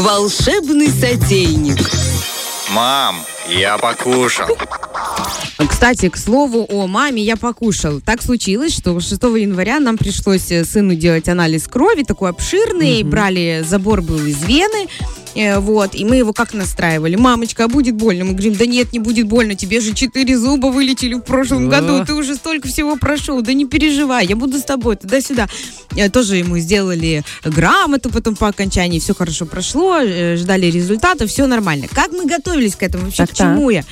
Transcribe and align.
Волшебный 0.00 0.88
сотейник. 0.88 1.76
Мам, 2.70 3.16
я 3.50 3.76
покушал. 3.76 4.48
Кстати, 5.68 6.08
к 6.08 6.16
слову 6.16 6.66
о 6.70 6.86
маме 6.86 7.22
я 7.22 7.36
покушал. 7.36 8.00
Так 8.00 8.22
случилось, 8.22 8.74
что 8.74 8.98
6 8.98 9.12
января 9.22 9.78
нам 9.78 9.98
пришлось 9.98 10.50
э, 10.50 10.64
сыну 10.64 10.94
делать 10.94 11.28
анализ 11.28 11.68
крови, 11.68 12.02
такой 12.02 12.30
обширный. 12.30 13.02
Брали, 13.02 13.62
забор 13.62 14.00
был 14.00 14.24
из 14.24 14.42
вены. 14.42 14.88
Э, 15.34 15.58
Вот, 15.60 15.94
и 15.94 16.04
мы 16.04 16.16
его 16.16 16.32
как 16.32 16.54
настраивали? 16.54 17.16
Мамочка, 17.16 17.64
а 17.64 17.68
будет 17.68 17.94
больно? 17.94 18.24
Мы 18.24 18.32
говорим, 18.32 18.54
да 18.54 18.66
нет, 18.66 18.92
не 18.92 18.98
будет 18.98 19.26
больно, 19.28 19.54
тебе 19.54 19.80
же 19.80 19.94
четыре 19.94 20.36
зуба 20.38 20.66
вылечили 20.68 21.14
в 21.14 21.20
прошлом 21.20 21.68
Да. 21.70 21.80
году, 21.80 22.04
ты 22.04 22.14
уже 22.14 22.34
столько 22.34 22.68
всего 22.68 22.96
прошел, 22.96 23.40
да 23.42 23.52
не 23.52 23.66
переживай, 23.66 24.26
я 24.26 24.36
буду 24.36 24.58
с 24.58 24.62
тобой, 24.64 24.96
туда-сюда. 24.96 25.48
Э, 25.96 26.08
Тоже 26.10 26.36
ему 26.36 26.58
сделали 26.58 27.22
грамоту 27.44 28.10
потом 28.10 28.34
по 28.36 28.48
окончании, 28.48 28.98
все 28.98 29.14
хорошо 29.14 29.46
прошло, 29.46 29.98
э, 30.00 30.36
ждали 30.36 30.66
результата, 30.66 31.26
все 31.26 31.46
нормально. 31.46 31.86
Как 31.92 32.10
мы 32.12 32.26
готовились 32.26 32.74
к 32.76 32.82
этому? 32.82 33.04
Вообще, 33.04 33.24
к 33.24 33.28
Так-так. 33.28 33.54
чему 33.56 33.70
я? 33.70 33.84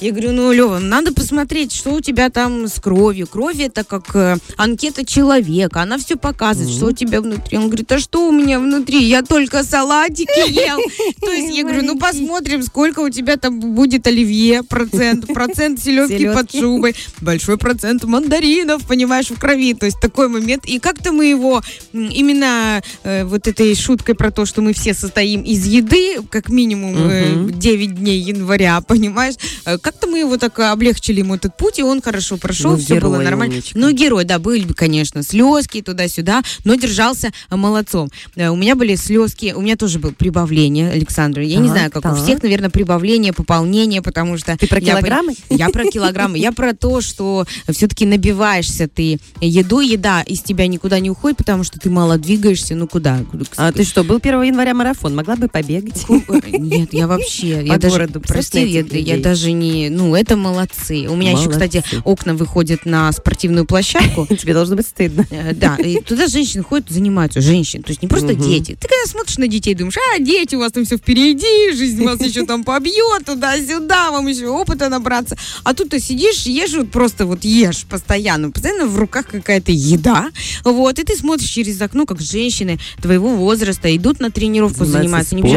Я 0.00 0.10
говорю, 0.10 0.32
ну, 0.32 0.52
Лева, 0.52 0.78
надо 0.78 1.12
посмотреть, 1.14 1.72
что 1.72 1.90
у 1.92 2.00
тебя 2.00 2.28
там 2.28 2.66
с 2.66 2.80
кровью. 2.80 3.26
Кровь 3.26 3.60
это 3.60 3.84
как 3.84 4.14
э, 4.14 4.36
анкета 4.56 5.06
человека, 5.06 5.80
она 5.82 5.96
все 5.98 6.16
показывает, 6.16 6.70
что 6.74 6.86
у 6.86 6.92
тебя 6.92 7.20
внутри. 7.20 7.56
Он 7.56 7.66
говорит, 7.66 7.90
а 7.92 7.98
что 7.98 8.28
у 8.28 8.32
меня 8.32 8.58
внутри? 8.58 9.02
Я 9.04 9.22
только 9.22 9.62
салатики 9.64 10.50
ел. 10.50 10.81
То 11.20 11.30
есть 11.30 11.56
я 11.56 11.62
говорю, 11.62 11.82
ну 11.82 11.98
посмотрим, 11.98 12.62
сколько 12.62 13.00
у 13.00 13.08
тебя 13.10 13.36
там 13.36 13.60
будет 13.60 14.06
оливье, 14.06 14.62
процент, 14.62 15.26
процент 15.32 15.80
селедки 15.80 16.26
под 16.32 16.50
шубой, 16.52 16.94
большой 17.20 17.58
процент 17.58 18.04
мандаринов, 18.04 18.86
понимаешь, 18.86 19.30
в 19.30 19.38
крови. 19.38 19.74
То 19.74 19.86
есть 19.86 20.00
такой 20.00 20.28
момент. 20.28 20.64
И 20.66 20.78
как-то 20.78 21.12
мы 21.12 21.26
его 21.26 21.60
именно 21.92 22.82
э, 23.04 23.24
вот 23.24 23.46
этой 23.46 23.74
шуткой 23.74 24.14
про 24.14 24.30
то, 24.30 24.44
что 24.46 24.62
мы 24.62 24.72
все 24.72 24.94
состоим 24.94 25.42
из 25.42 25.66
еды, 25.66 26.16
как 26.30 26.48
минимум 26.48 26.94
э, 26.96 27.32
Мгм. 27.32 27.58
9 27.58 27.94
дней 27.96 28.18
января, 28.20 28.80
понимаешь? 28.86 29.34
Э, 29.64 29.78
Как-то 29.78 30.06
мы 30.06 30.18
его 30.20 30.36
так 30.36 30.58
облегчили 30.58 31.20
ему 31.20 31.34
этот 31.36 31.56
путь, 31.56 31.78
и 31.78 31.82
он 31.82 32.02
хорошо 32.02 32.36
прошел, 32.36 32.72
Ну, 32.72 32.76
все 32.76 33.00
было 33.00 33.18
нормально. 33.18 33.54
умничка. 33.54 33.78
Ну, 33.78 33.90
герой, 33.92 34.24
да, 34.24 34.38
были, 34.38 34.64
бы, 34.64 34.74
конечно, 34.74 35.22
слезки 35.22 35.82
туда-сюда, 35.82 36.42
но 36.64 36.74
держался 36.74 37.32
молодцом. 37.50 38.10
Э, 38.36 38.48
У 38.48 38.56
меня 38.56 38.74
были 38.74 38.94
слезки, 38.96 39.52
у 39.56 39.60
меня 39.60 39.76
тоже 39.76 39.98
было 39.98 40.12
прибавление, 40.12 40.71
Александра. 40.80 41.44
Я 41.44 41.58
не 41.58 41.68
Так, 41.68 41.76
знаю, 41.76 41.90
как 41.90 42.04
у 42.04 42.14
так. 42.14 42.22
всех, 42.22 42.42
наверное, 42.42 42.70
прибавление, 42.70 43.32
пополнение, 43.32 44.02
потому 44.02 44.38
что... 44.38 44.56
Ты 44.56 44.66
про 44.66 44.80
я 44.80 44.92
килограммы? 44.92 45.34
Я 45.50 45.68
про 45.68 45.84
килограммы. 45.84 46.38
Я 46.38 46.52
про 46.52 46.72
то, 46.74 47.00
что 47.00 47.46
все-таки 47.70 48.06
набиваешься 48.06 48.88
ты 48.88 49.18
еду, 49.40 49.80
еда 49.80 50.22
из 50.22 50.40
тебя 50.42 50.66
никуда 50.66 50.98
не 51.00 51.10
уходит, 51.10 51.38
потому 51.38 51.64
что 51.64 51.78
ты 51.78 51.90
мало 51.90 52.18
двигаешься, 52.18 52.74
ну 52.74 52.86
куда? 52.88 53.20
А 53.56 53.72
ты 53.72 53.84
что, 53.84 54.04
был 54.04 54.16
1 54.16 54.42
января 54.42 54.74
марафон? 54.74 55.14
Могла 55.14 55.36
бы 55.36 55.48
побегать? 55.48 56.04
Нет, 56.48 56.92
я 56.92 57.06
вообще, 57.06 57.64
я 57.64 57.74
По 57.74 57.78
даже, 57.78 57.94
городу, 57.96 58.20
прости, 58.20 58.60
представь 58.62 58.92
я, 58.92 59.14
я 59.16 59.22
даже 59.22 59.52
не, 59.52 59.88
ну, 59.90 60.14
это 60.14 60.36
молодцы. 60.36 61.06
У 61.08 61.16
меня 61.16 61.32
еще, 61.32 61.50
кстати, 61.50 61.76
Молодцы. 61.76 62.00
окна 62.04 62.34
выходят 62.34 62.84
на 62.86 63.10
спортивную 63.12 63.66
площадку. 63.66 64.26
Тебе 64.36 64.54
должно 64.54 64.76
быть 64.76 64.86
стыдно. 64.86 65.26
Э, 65.30 65.52
Да, 65.54 65.76
и 65.76 66.00
туда 66.00 66.26
женщины 66.28 66.62
ходят, 66.62 66.90
занимаются, 66.90 67.40
женщины, 67.40 67.82
то 67.82 67.90
есть 67.90 68.02
не 68.02 68.08
просто 68.08 68.34
дети. 68.34 68.76
Ты 68.80 68.88
когда 68.88 69.06
смотришь 69.06 69.38
на 69.38 69.48
детей, 69.48 69.74
думаешь, 69.74 69.96
а, 70.14 70.18
дети, 70.20 70.54
у 70.54 70.60
вас 70.62 70.72
там 70.72 70.84
все 70.84 70.96
впереди, 70.96 71.72
жизнь 71.72 72.02
вас 72.04 72.20
еще 72.24 72.46
там 72.46 72.64
побьет, 72.64 73.24
туда-сюда, 73.26 74.10
вам 74.10 74.26
еще 74.28 74.48
опыта 74.48 74.88
набраться. 74.88 75.36
А 75.64 75.74
тут 75.74 75.90
ты 75.90 76.00
сидишь, 76.00 76.46
ешь, 76.46 76.74
вот 76.74 76.90
просто 76.90 77.26
вот 77.26 77.44
ешь 77.44 77.84
постоянно, 77.84 78.50
постоянно 78.50 78.86
в 78.86 78.96
руках 78.96 79.26
какая-то 79.26 79.72
еда, 79.72 80.28
вот, 80.64 80.98
и 80.98 81.04
ты 81.04 81.16
смотришь 81.16 81.48
через 81.48 81.80
окно, 81.80 82.06
как 82.06 82.20
женщины 82.20 82.78
твоего 83.00 83.34
возраста 83.36 83.94
идут 83.94 84.20
на 84.20 84.30
тренировку, 84.30 84.84
бежать. 84.84 85.02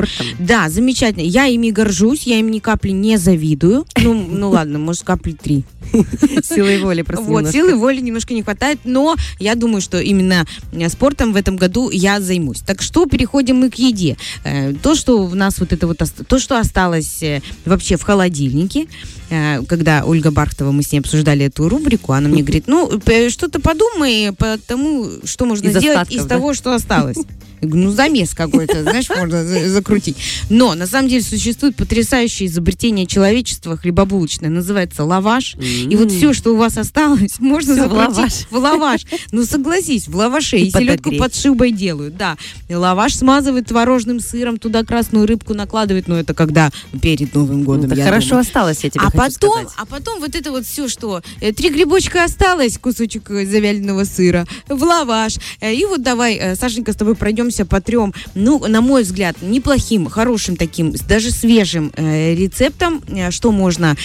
спортом. 0.09 0.27
Да, 0.39 0.69
замечательно. 0.69 1.23
Я 1.23 1.45
ими 1.45 1.69
горжусь, 1.69 2.23
я 2.23 2.39
им 2.39 2.49
ни 2.51 2.59
капли 2.59 2.91
не 2.91 3.17
завидую. 3.17 3.85
Ну, 3.97 4.13
ну 4.13 4.49
ладно, 4.49 4.79
может, 4.79 5.03
капли 5.03 5.33
три. 5.33 5.63
Силой 6.43 6.79
воли 6.79 7.01
просто 7.03 7.25
Вот, 7.25 7.51
силы 7.51 7.75
воли 7.75 8.01
немножко 8.01 8.33
не 8.33 8.43
хватает, 8.43 8.79
но 8.83 9.15
я 9.39 9.55
думаю, 9.55 9.81
что 9.81 9.99
именно 9.99 10.45
э, 10.71 10.89
спортом 10.89 11.33
в 11.33 11.35
этом 11.35 11.57
году 11.57 11.89
я 11.89 12.19
займусь. 12.19 12.59
Так 12.59 12.81
что 12.81 13.05
переходим 13.05 13.57
мы 13.57 13.69
к 13.69 13.75
еде. 13.75 14.17
Э, 14.43 14.73
То, 14.95 15.01
что 15.01 15.17
у 15.19 15.35
нас 15.35 15.59
вот 15.59 15.73
это 15.73 15.87
вот, 15.87 15.97
то, 15.97 16.39
что 16.39 16.57
осталось 16.57 17.21
э, 17.21 17.41
вообще 17.65 17.97
в 17.97 18.03
холодильнике, 18.03 18.87
когда 19.29 20.03
Ольга 20.05 20.31
Бархтова, 20.31 20.71
мы 20.71 20.83
с 20.83 20.91
ней 20.91 20.99
обсуждали 20.99 21.45
эту 21.45 21.67
рубрику, 21.69 22.13
она 22.13 22.29
мне 22.29 22.41
говорит, 22.43 22.65
ну, 22.67 22.89
что-то 23.29 23.59
подумай 23.59 24.31
по 24.37 24.57
тому, 24.67 25.07
что 25.23 25.45
можно 25.45 25.67
Из 25.67 25.77
сделать 25.77 25.97
остатков, 25.97 26.15
из 26.15 26.23
да? 26.23 26.35
того, 26.35 26.53
что 26.53 26.73
осталось. 26.73 27.17
Я 27.61 27.69
говорю, 27.69 27.85
ну, 27.87 27.91
замес 27.93 28.33
какой-то, 28.33 28.83
знаешь, 28.83 29.09
можно 29.09 29.43
за- 29.45 29.69
закрутить. 29.69 30.17
Но, 30.49 30.75
на 30.75 30.85
самом 30.85 31.07
деле, 31.07 31.23
существует 31.23 31.75
потрясающее 31.77 32.47
изобретение 32.49 33.07
человечества 33.07 33.77
хлебобулочное, 33.77 34.49
называется 34.49 35.05
лаваш. 35.05 35.55
И 35.55 35.95
вот 35.95 36.11
все, 36.11 36.33
что 36.33 36.53
у 36.53 36.57
вас 36.57 36.77
осталось, 36.77 37.39
можно 37.39 37.73
Всё 37.73 37.87
в 37.87 37.91
закрутить 37.91 38.17
лаваш. 38.17 38.33
в 38.51 38.55
лаваш. 38.57 39.01
Ну, 39.31 39.45
согласись, 39.45 40.07
в 40.09 40.15
лаваше. 40.17 40.57
И 40.57 40.67
И, 40.67 40.69
селедку 40.71 41.13
под 41.15 41.33
шубой 41.33 41.71
делают, 41.71 42.17
да. 42.17 42.35
И 42.67 42.75
лаваш 42.75 43.15
смазывают 43.15 43.67
творожным 43.67 44.19
сыром, 44.19 44.57
туда 44.59 44.83
красную 44.83 45.25
рыбку 45.25 45.53
накладывают, 45.53 46.09
но 46.09 46.19
это 46.19 46.33
когда 46.33 46.71
перед 47.01 47.33
Новым 47.33 47.63
годом, 47.63 47.85
Это 47.85 47.95
я 47.95 48.03
хорошо 48.05 48.29
думаю. 48.31 48.41
осталось, 48.41 48.83
я 48.83 48.89
тебе 48.89 49.05
А 49.05 49.11
потом, 49.15 49.67
а 49.77 49.85
потом 49.85 50.19
вот 50.19 50.35
это 50.35 50.51
вот 50.51 50.65
все, 50.65 50.87
что 50.87 51.21
э, 51.41 51.51
три 51.51 51.69
грибочка 51.69 52.23
осталось, 52.23 52.77
кусочек 52.77 53.31
э, 53.31 53.45
завяленного 53.45 54.03
сыра, 54.03 54.45
в 54.67 54.83
лаваш. 54.83 55.37
Э, 55.61 55.73
И 55.73 55.85
вот 55.85 56.03
давай, 56.03 56.55
Сашенька, 56.55 56.93
с 56.93 56.95
тобой 56.95 57.15
пройдемся 57.15 57.65
по 57.65 57.81
трем, 57.81 58.13
ну, 58.33 58.65
на 58.67 58.81
мой 58.81 59.03
взгляд, 59.03 59.41
неплохим, 59.41 60.07
хорошим 60.07 60.55
таким, 60.55 60.93
даже 61.07 61.31
свежим 61.31 61.91
рецептом, 61.97 63.01
что 63.31 63.51
можно, 63.51 63.95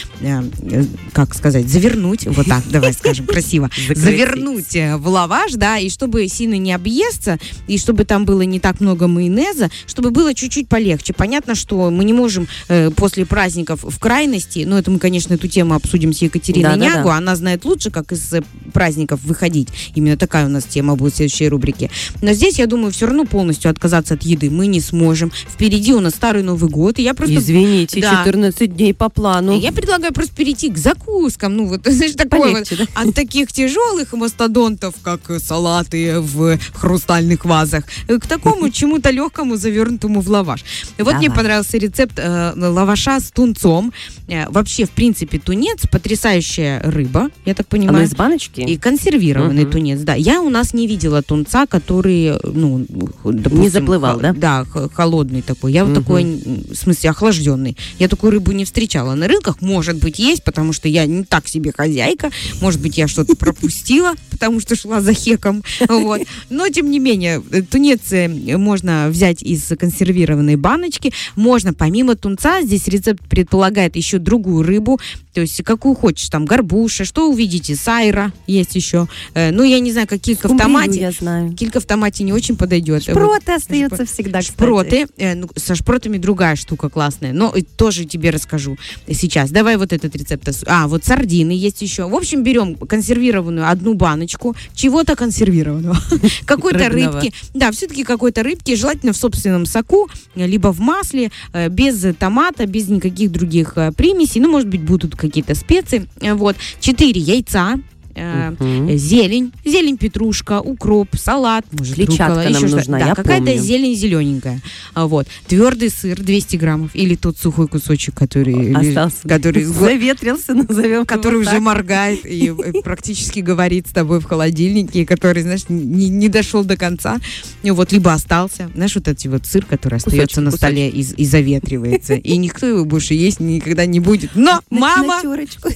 как 1.13 1.35
сказать, 1.35 1.69
завернуть, 1.69 2.27
вот 2.27 2.47
так, 2.47 2.63
давай 2.71 2.93
скажем 2.93 3.27
красиво, 3.27 3.71
завернуть 3.95 4.75
в 4.75 5.09
лаваш, 5.09 5.53
да, 5.55 5.79
и 5.79 5.89
чтобы 5.89 6.29
сильно 6.29 6.55
не 6.55 6.73
объесться, 6.73 7.39
и 7.67 7.79
чтобы 7.79 8.05
там 8.05 8.25
было 8.25 8.43
не 8.43 8.61
так 8.61 8.81
много 8.81 9.07
майонеза, 9.07 9.71
чтобы 9.87 10.11
было 10.11 10.35
чуть-чуть 10.35 10.69
полегче. 10.69 11.13
Понятно, 11.13 11.55
что 11.55 11.91
мы 11.91 12.05
не 12.05 12.13
можем 12.13 12.49
после 12.97 13.27
праздников 13.27 13.81
в 13.83 13.99
крайности, 13.99 14.65
ну, 14.67 14.77
это 14.77 14.91
мы, 14.91 14.99
конечно, 15.01 15.35
эту 15.35 15.49
тему 15.49 15.75
обсудим 15.75 16.13
с 16.13 16.23
Екатериной 16.23 16.77
Да-да-да. 16.77 16.97
Нягу, 16.99 17.09
она 17.11 17.35
знает 17.35 17.65
лучше, 17.65 17.91
как 17.91 18.13
из 18.13 18.33
э, 18.33 18.43
праздников 18.73 19.21
выходить. 19.25 19.69
Именно 19.95 20.17
такая 20.17 20.47
у 20.47 20.49
нас 20.49 20.65
тема 20.65 20.95
будет 20.95 21.15
в 21.15 21.17
следующей 21.17 21.49
рубрике. 21.49 21.91
Но 22.23 22.33
здесь, 22.33 22.59
я 22.59 22.67
думаю, 22.67 22.93
все 22.93 23.07
равно 23.07 23.25
полностью 23.25 23.71
отказаться 23.71 24.15
от 24.15 24.23
еды 24.23 24.51
мы 24.51 24.67
не 24.67 24.81
сможем. 24.81 25.33
Впереди 25.49 25.93
у 25.93 26.01
нас 26.01 26.15
Старый 26.15 26.43
Новый 26.43 26.71
год, 26.71 26.99
и 26.99 27.03
я 27.03 27.15
просто... 27.15 27.37
Извините, 27.37 28.01
Да. 28.01 28.23
14 28.25 28.77
дней 28.77 28.95
по 28.95 29.09
плану. 29.09 29.59
Я 29.59 29.73
предлагаю 29.73 30.13
просто 30.13 30.35
перейти 30.35 30.71
к 30.71 30.77
закускам, 30.77 31.57
ну 31.57 31.67
вот, 31.67 31.81
знаешь, 31.87 32.13
такое 32.13 32.41
вот, 32.41 32.53
Полегче, 32.53 32.77
да? 32.77 32.85
от 32.95 33.15
таких 33.15 33.53
тяжелых 33.53 34.13
мастодонтов, 34.13 34.95
как 35.03 35.21
салаты 35.41 36.21
в 36.21 36.59
хрустальных 36.75 37.45
вазах, 37.45 37.85
к 38.07 38.27
такому 38.27 38.71
чему-то 38.71 39.11
легкому, 39.11 39.57
завернутому 39.57 40.21
в 40.21 40.29
лаваш. 40.29 40.65
Вот 40.99 41.15
мне 41.15 41.29
Давай. 41.29 41.39
понравился 41.39 41.79
рецепт 41.79 42.19
э, 42.19 42.53
лаваша 42.57 43.21
с 43.21 43.31
тунцом. 43.31 43.93
Э, 44.29 44.49
вообще, 44.51 44.87
в 44.93 44.95
принципе, 44.95 45.39
тунец 45.39 45.87
потрясающая 45.91 46.81
рыба, 46.83 47.31
я 47.47 47.55
так 47.55 47.67
понимаю. 47.69 48.05
из 48.05 48.15
баночки? 48.15 48.61
И 48.61 48.77
консервированный 48.77 49.63
Мгм. 49.63 49.71
тунец, 49.73 50.01
да. 50.01 50.15
Я 50.15 50.41
у 50.43 50.49
нас 50.51 50.75
не 50.75 50.87
видела 50.87 51.23
тунца, 51.23 51.67
который, 51.67 52.33
ну, 52.45 52.85
допустим, 53.25 53.71
заплывал, 53.71 54.17
хо- 54.17 54.21
да? 54.23 54.33
Да, 54.33 54.67
холодный 54.93 55.43
такой. 55.43 55.73
Я 55.73 55.85
вот 55.85 55.93
Мгм. 55.93 56.03
такой, 56.03 56.25
в 56.25 56.75
смысле, 56.75 57.11
охлажденный. 57.11 57.77
Я 57.99 58.09
такую 58.09 58.33
рыбу 58.33 58.53
не 58.53 58.65
встречала 58.65 59.15
на 59.15 59.29
рынках. 59.29 59.61
Может 59.61 59.99
быть, 59.99 60.19
есть, 60.19 60.43
потому 60.45 60.73
что 60.73 60.89
я 60.89 61.07
не 61.07 61.25
так 61.25 61.49
себе 61.49 61.73
хозяйка. 61.77 62.31
Может 62.61 62.81
быть, 62.81 62.99
я 62.99 63.07
что-то 63.09 63.37
пропустила, 63.37 64.15
потому 64.31 64.61
что 64.61 64.75
шла 64.77 65.01
за 65.01 65.13
хеком. 65.15 65.63
Вот. 65.89 66.23
Но, 66.51 66.69
тем 66.69 66.91
не 66.91 66.99
менее, 66.99 67.41
тунец 67.71 68.01
э, 68.13 68.29
можно 68.57 69.09
взять 69.11 69.43
из 69.43 69.63
консервированной 69.79 70.57
баночки. 70.57 71.13
Можно, 71.37 71.73
помимо 71.73 72.17
тунца, 72.17 72.63
здесь 72.63 72.89
рецепт 72.89 73.23
предполагает 73.29 73.97
еще 73.97 74.19
другую 74.19 74.63
рыбу, 74.65 74.80
tribo 74.81 74.97
то 75.33 75.41
есть 75.41 75.63
какую 75.63 75.95
хочешь, 75.95 76.29
там, 76.29 76.45
горбуша, 76.45 77.05
что 77.05 77.31
увидите, 77.31 77.77
сайра 77.77 78.33
есть 78.47 78.75
еще. 78.75 79.09
Э, 79.35 79.51
Ну, 79.51 79.63
я 79.63 79.81
не 79.81 79.93
знаю, 79.93 80.07
как 80.07 80.21
килька 80.21 80.49
в 80.49 80.51
Скумбрию 80.53 80.69
томате. 80.69 81.01
я 81.01 81.11
знаю. 81.13 81.53
Килька 81.53 81.81
в 81.81 81.85
томате 81.85 82.25
не 82.25 82.33
очень 82.33 82.57
подойдет. 82.57 83.03
Шпроты 83.03 83.53
остаются 83.53 84.05
всегда, 84.07 84.41
кстати. 84.41 84.57
Шпроты. 84.57 85.07
Э, 85.17 85.35
ну, 85.35 85.49
со 85.57 85.75
шпротами 85.75 86.19
другая 86.19 86.57
штука 86.57 86.89
классная. 86.89 87.33
Но 87.33 87.53
э, 87.55 87.63
тоже 87.63 88.05
тебе 88.05 88.31
расскажу 88.31 88.77
сейчас. 89.09 89.51
Давай 89.51 89.77
вот 89.77 89.93
этот 89.93 90.15
рецепт. 90.17 90.49
А, 90.67 90.89
вот 90.89 91.05
сардины 91.05 91.53
есть 91.53 91.83
еще. 91.83 92.09
В 92.09 92.15
общем, 92.15 92.43
берем 92.43 92.75
консервированную 92.75 93.69
одну 93.69 93.95
баночку 93.95 94.57
чего-то 94.75 95.17
консервированного. 95.17 95.97
Какой-то 96.45 96.89
рыбки. 96.89 97.33
Да, 97.55 97.71
все-таки 97.71 98.05
какой-то 98.05 98.43
рыбки, 98.43 98.75
желательно 98.75 99.13
в 99.13 99.17
собственном 99.17 99.67
соку, 99.67 100.09
либо 100.35 100.73
в 100.73 100.81
масле, 100.81 101.31
э, 101.53 101.69
без 101.69 102.05
томата, 102.19 102.67
без 102.67 102.89
никаких 102.89 103.31
других 103.31 103.75
э, 103.77 103.93
примесей. 103.93 104.41
Ну, 104.41 104.51
может 104.51 104.69
быть, 104.69 104.83
будут 104.83 105.17
какие-то 105.21 105.55
специи. 105.55 106.09
Э, 106.21 106.35
Вот. 106.35 106.57
Четыре 106.81 107.21
яйца 107.21 107.79
э, 108.15 108.97
зелень, 108.97 109.53
зелень, 109.65 109.97
петрушка, 109.97 110.61
укроп, 110.61 111.09
салат, 111.17 111.65
может, 111.73 111.95
Клетчатка 111.95 112.27
руккола, 112.29 112.43
нам 112.45 112.65
еще 112.65 112.77
нужна, 112.77 112.99
Да, 112.99 113.15
какая-то 113.15 113.57
зелень 113.57 113.95
зелененькая. 113.95 114.61
А, 114.95 115.07
Вот. 115.07 115.27
Твердый 115.47 115.91
сыр 115.91 116.21
200 116.21 116.57
граммов 116.57 116.91
или 116.95 117.15
тот 117.15 117.39
сухой 117.39 117.69
кусочек, 117.69 118.15
который, 118.15 118.73
Остался. 118.73 119.29
который, 119.29 119.65
Заветрился, 119.65 120.55
назовем 120.55 121.07
который 121.07 121.41
уже 121.41 121.51
так. 121.51 121.61
моргает 121.61 122.25
и 122.25 122.53
практически 122.83 123.41
говорит 123.41 123.89
с 123.89 123.93
тобой 123.93 124.21
в 124.21 124.25
холодильнике, 124.25 125.07
который, 125.07 125.43
знаешь, 125.43 125.69
не, 125.69 126.09
не 126.09 126.29
дошел 126.29 126.65
до 126.65 126.77
конца. 126.77 127.19
Ну, 127.63 127.75
вот, 127.75 127.93
либо 127.93 128.13
остался. 128.13 128.71
Знаешь, 128.75 128.95
вот 128.95 129.09
эти 129.09 129.29
вот 129.29 129.47
сыр, 129.47 129.65
который 129.65 129.97
остается 129.97 130.41
Кусочек, 130.41 130.53
на 130.53 130.57
столе 130.57 130.89
и, 130.89 131.01
и 131.01 131.25
заветривается. 131.25 132.15
И 132.15 132.37
никто 132.37 132.67
его 132.67 132.85
больше 132.85 133.15
есть 133.15 133.41
никогда 133.41 133.87
не 133.87 134.01
будет. 134.01 134.31
Но 134.35 134.61
мама. 134.71 135.21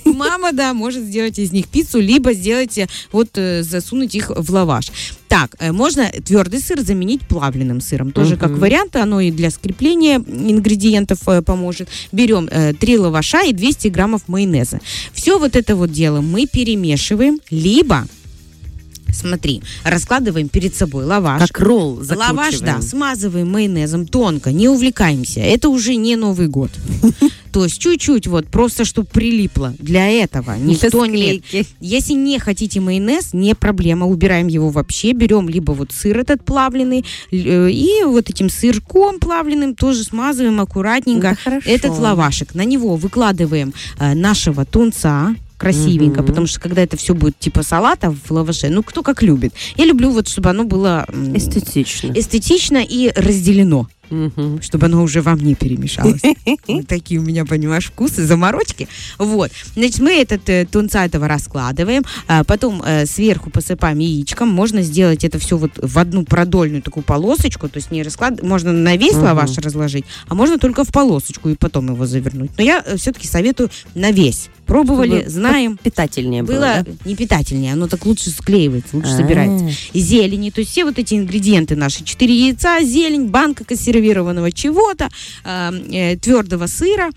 Мама, 0.04 0.52
да, 0.52 0.74
может 0.74 1.04
сделать 1.04 1.38
из 1.38 1.52
них 1.52 1.66
пиццу, 1.68 2.00
либо 2.00 2.23
сделать, 2.32 2.78
э, 2.78 2.86
вот, 3.12 3.28
э, 3.34 3.62
засунуть 3.62 4.14
их 4.14 4.30
в 4.34 4.50
лаваш. 4.52 4.90
Так, 5.28 5.56
э, 5.58 5.72
можно 5.72 6.06
твердый 6.24 6.60
сыр 6.60 6.80
заменить 6.80 7.22
плавленным 7.22 7.80
сыром. 7.80 8.12
Тоже 8.12 8.36
как 8.36 8.50
Мгм. 8.52 8.60
вариант, 8.60 8.96
оно 8.96 9.20
и 9.20 9.30
для 9.30 9.50
скрепления 9.50 10.18
ингредиентов 10.18 11.18
э, 11.28 11.42
поможет. 11.42 11.88
Берем 12.12 12.48
э, 12.50 12.72
3 12.74 12.98
лаваша 12.98 13.42
и 13.44 13.52
200 13.52 13.88
граммов 13.88 14.22
майонеза. 14.28 14.80
Все 15.12 15.38
вот 15.38 15.56
это 15.56 15.74
вот 15.76 15.90
дело 15.92 16.20
мы 16.20 16.46
перемешиваем, 16.46 17.40
либо, 17.50 18.06
смотри, 19.14 19.62
раскладываем 19.84 20.48
перед 20.48 20.74
собой 20.74 21.04
лаваш. 21.04 21.48
Как 21.48 21.60
ролл 21.60 21.94
Лаваш, 21.94 22.06
да, 22.06 22.14
закручиваем. 22.36 22.82
смазываем 22.82 23.50
майонезом 23.50 24.06
тонко, 24.06 24.52
не 24.52 24.68
увлекаемся. 24.68 25.40
Это 25.40 25.68
уже 25.68 25.96
не 25.96 26.16
Новый 26.16 26.48
год. 26.48 26.70
То 27.54 27.62
есть 27.64 27.78
чуть-чуть 27.78 28.26
вот, 28.26 28.48
просто 28.48 28.84
чтобы 28.84 29.06
прилипло. 29.06 29.74
Для 29.78 30.08
этого 30.08 30.56
никто 30.58 31.06
не... 31.06 31.40
Если 31.80 32.14
не 32.14 32.40
хотите 32.40 32.80
майонез, 32.80 33.32
не 33.32 33.54
проблема, 33.54 34.06
убираем 34.06 34.48
его 34.48 34.70
вообще, 34.70 35.12
берем 35.12 35.48
либо 35.48 35.70
вот 35.70 35.92
сыр 35.92 36.18
этот 36.18 36.44
плавленый, 36.44 37.04
э, 37.30 37.70
и 37.70 38.02
вот 38.04 38.28
этим 38.28 38.50
сырком 38.50 39.20
плавленым 39.20 39.76
тоже 39.76 40.02
смазываем 40.02 40.60
аккуратненько 40.60 41.36
этот 41.64 41.96
лавашек. 41.96 42.54
На 42.54 42.64
него 42.64 42.96
выкладываем 42.96 43.72
э, 44.00 44.14
нашего 44.14 44.64
тунца, 44.64 45.36
красивенько, 45.64 46.20
Мгм. 46.20 46.26
потому 46.26 46.46
что 46.46 46.60
когда 46.60 46.82
это 46.82 46.96
все 46.98 47.14
будет 47.14 47.38
типа 47.38 47.62
салата 47.62 48.10
в 48.10 48.30
лаваше, 48.30 48.68
ну 48.68 48.82
кто 48.82 49.02
как 49.02 49.22
любит. 49.22 49.54
Я 49.76 49.86
люблю 49.86 50.10
вот, 50.10 50.28
чтобы 50.28 50.50
оно 50.50 50.64
было 50.64 51.06
Эстетично. 51.34 52.12
эстетично 52.14 52.84
и 52.86 53.10
разделено, 53.16 53.88
Мгм. 54.10 54.60
чтобы 54.62 54.86
оно 54.86 55.02
уже 55.02 55.22
во 55.22 55.34
мне 55.34 55.54
перемешалось. 55.54 56.20
Вот 56.68 56.86
такие 56.86 57.18
у 57.20 57.22
меня, 57.22 57.44
понимаешь, 57.46 57.86
вкусы, 57.86 58.24
заморочки. 58.26 58.88
Вот. 59.18 59.50
Значит, 59.74 60.00
мы 60.00 60.12
этот 60.20 60.48
э, 60.50 60.66
тунца 60.70 61.06
этого 61.06 61.26
раскладываем, 61.28 62.02
а 62.28 62.44
потом 62.44 62.82
э, 62.84 63.06
сверху 63.06 63.48
посыпаем 63.50 63.98
яичком. 63.98 64.48
Можно 64.50 64.82
сделать 64.82 65.24
это 65.24 65.38
все 65.38 65.56
вот 65.56 65.72
в 65.80 65.98
одну 65.98 66.24
продольную 66.24 66.82
такую 66.82 67.04
полосочку, 67.04 67.68
то 67.68 67.78
есть 67.78 67.90
не 67.90 68.02
расклад... 68.02 68.42
Можно 68.42 68.72
на 68.72 68.96
весь 68.96 69.14
Мгм. 69.14 69.24
лаваш 69.24 69.56
разложить, 69.58 70.04
а 70.28 70.34
можно 70.34 70.58
только 70.58 70.84
в 70.84 70.88
полосочку 70.92 71.48
и 71.48 71.54
потом 71.56 71.90
его 71.92 72.06
завернуть. 72.06 72.50
Но 72.58 72.62
я 72.64 72.82
все-таки 72.96 73.26
советую 73.26 73.70
на 73.94 74.10
весь. 74.10 74.48
Пробовали, 74.66 75.20
Чтобы 75.20 75.30
знаем. 75.30 75.78
Питательнее 75.82 76.42
было, 76.42 76.54
Было 76.54 76.84
да? 76.84 76.84
не 77.04 77.16
питательнее, 77.16 77.72
оно 77.74 77.86
так 77.86 78.04
лучше 78.06 78.30
склеивается, 78.30 78.96
лучше 78.96 79.10
А. 79.12 79.16
собирается 79.16 79.70
зелени, 79.92 80.50
то 80.50 80.60
есть 80.60 80.70
все 80.72 80.84
вот 80.84 80.98
эти 80.98 81.14
ингредиенты 81.14 81.76
наши, 81.76 82.04
4 82.04 82.46
яйца, 82.46 82.82
зелень, 82.82 83.28
банка 83.28 83.64
консервированного 83.64 84.52
чего-то, 84.52 85.08
твердого 86.20 86.66
сыра, 86.66 87.10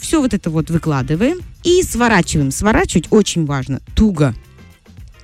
все 0.00 0.20
вот 0.20 0.34
это 0.34 0.50
вот 0.50 0.70
выкладываем 0.70 1.38
и 1.64 1.82
сворачиваем. 1.82 2.50
Сворачивать 2.50 3.06
очень 3.10 3.46
важно, 3.46 3.80
туго. 3.94 4.34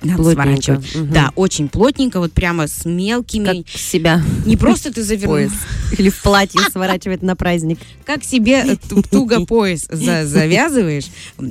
Надо 0.01 0.17
Плотненько. 0.23 0.43
сворачивать. 0.43 0.95
Мгм. 0.95 1.11
Да, 1.13 1.31
очень 1.35 1.67
плотненько, 1.69 2.19
вот 2.19 2.31
прямо 2.33 2.67
с 2.67 2.85
мелкими. 2.85 3.63
Как 3.63 3.77
себя 3.79 4.23
Не 4.45 4.55
просто 4.55 4.93
ты 4.93 5.03
завернул, 5.03 5.35
пояс. 5.37 5.51
Или 5.97 6.09
в 6.09 6.21
платье 6.21 6.61
сворачивать 6.71 7.21
на 7.21 7.35
праздник. 7.35 7.79
как 8.05 8.23
себе 8.23 8.63
э, 8.65 8.75
ту- 8.89 9.01
туго 9.03 9.45
пояс 9.45 9.85
за- 9.91 10.25
завязываешь, 10.25 11.07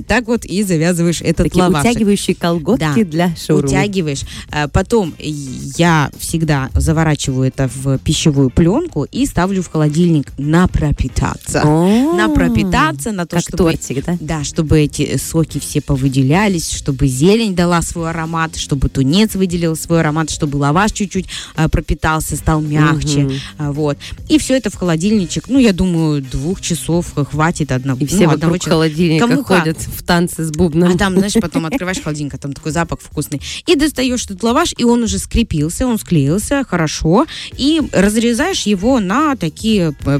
так 0.07 0.27
вот 0.27 0.45
и 0.45 0.63
завязываешь 0.63 1.21
этот 1.21 1.45
Такие 1.47 1.63
лавашек. 1.63 1.91
утягивающие 1.91 2.35
колготки 2.35 3.03
Да. 3.03 3.09
для 3.09 3.35
шоурума. 3.35 3.67
утягиваешь. 3.67 4.21
А 4.51 4.67
Потом 4.67 5.13
я 5.19 6.09
всегда 6.17 6.69
заворачиваю 6.73 7.47
это 7.47 7.69
в 7.73 7.97
пищевую 7.99 8.49
пленку 8.49 9.03
и 9.03 9.25
ставлю 9.25 9.61
в 9.61 9.69
холодильник 9.71 10.27
на 10.37 10.67
пропитаться. 10.67 11.61
О, 11.65 12.13
На 12.15 12.29
пропитаться, 12.29 13.11
на 13.11 13.25
то, 13.25 13.35
Как 13.37 13.43
чтобы... 13.43 13.57
тортик, 13.57 14.03
да? 14.05 14.17
Да, 14.19 14.43
чтобы 14.43 14.79
эти 14.79 15.17
соки 15.17 15.59
все 15.59 15.81
повыделялись, 15.81 16.71
чтобы 16.71 17.07
зелень 17.07 17.55
дала 17.55 17.81
свой 17.81 18.09
аромат, 18.09 18.38
чтобы 18.55 18.89
тунец 18.89 19.35
выделил 19.35 19.75
свой 19.75 19.99
аромат, 20.01 20.29
чтобы 20.29 20.57
лаваш 20.57 20.91
чуть-чуть 20.91 21.25
а, 21.55 21.69
пропитался, 21.69 22.35
стал 22.35 22.61
мягче. 22.61 23.29
А, 23.57 23.71
Вот. 23.71 23.97
И 24.27 24.37
все 24.39 24.55
это 24.57 24.69
в 24.69 24.75
холодильничек. 24.75 25.47
Ну, 25.47 25.59
я 25.59 25.73
думаю, 25.73 26.21
двух 26.21 26.61
часов 26.61 27.13
хватит 27.13 27.71
одного. 27.71 27.99
И 28.01 28.05
все 28.05 28.25
ну, 28.27 28.31
одного 28.33 28.53
вокруг 28.53 28.63
человека. 28.63 28.69
холодильника 28.95 29.27
Кому 29.27 29.43
как. 29.43 29.59
ходят 29.59 29.77
в 29.79 30.03
танцы 30.03 30.43
с 30.43 30.51
бубном. 30.51 30.93
А 30.93 30.97
там, 30.97 31.15
знаешь, 31.17 31.33
потом 31.33 31.65
открываешь 31.65 32.01
холодильник, 32.01 32.33
а 32.33 32.37
там 32.37 32.53
такой 32.53 32.71
запах 32.71 32.99
вкусный. 33.01 33.41
И 33.65 33.75
достаешь 33.75 34.25
этот 34.25 34.41
лаваш, 34.43 34.73
и 34.77 34.83
он 34.83 35.03
уже 35.03 35.19
скрепился, 35.19 35.85
он 35.87 35.99
склеился 35.99 36.63
хорошо. 36.67 37.25
И 37.57 37.81
разрезаешь 37.91 38.63
его 38.63 38.99
на 38.99 39.35
такие 39.35 39.93
э, 40.05 40.19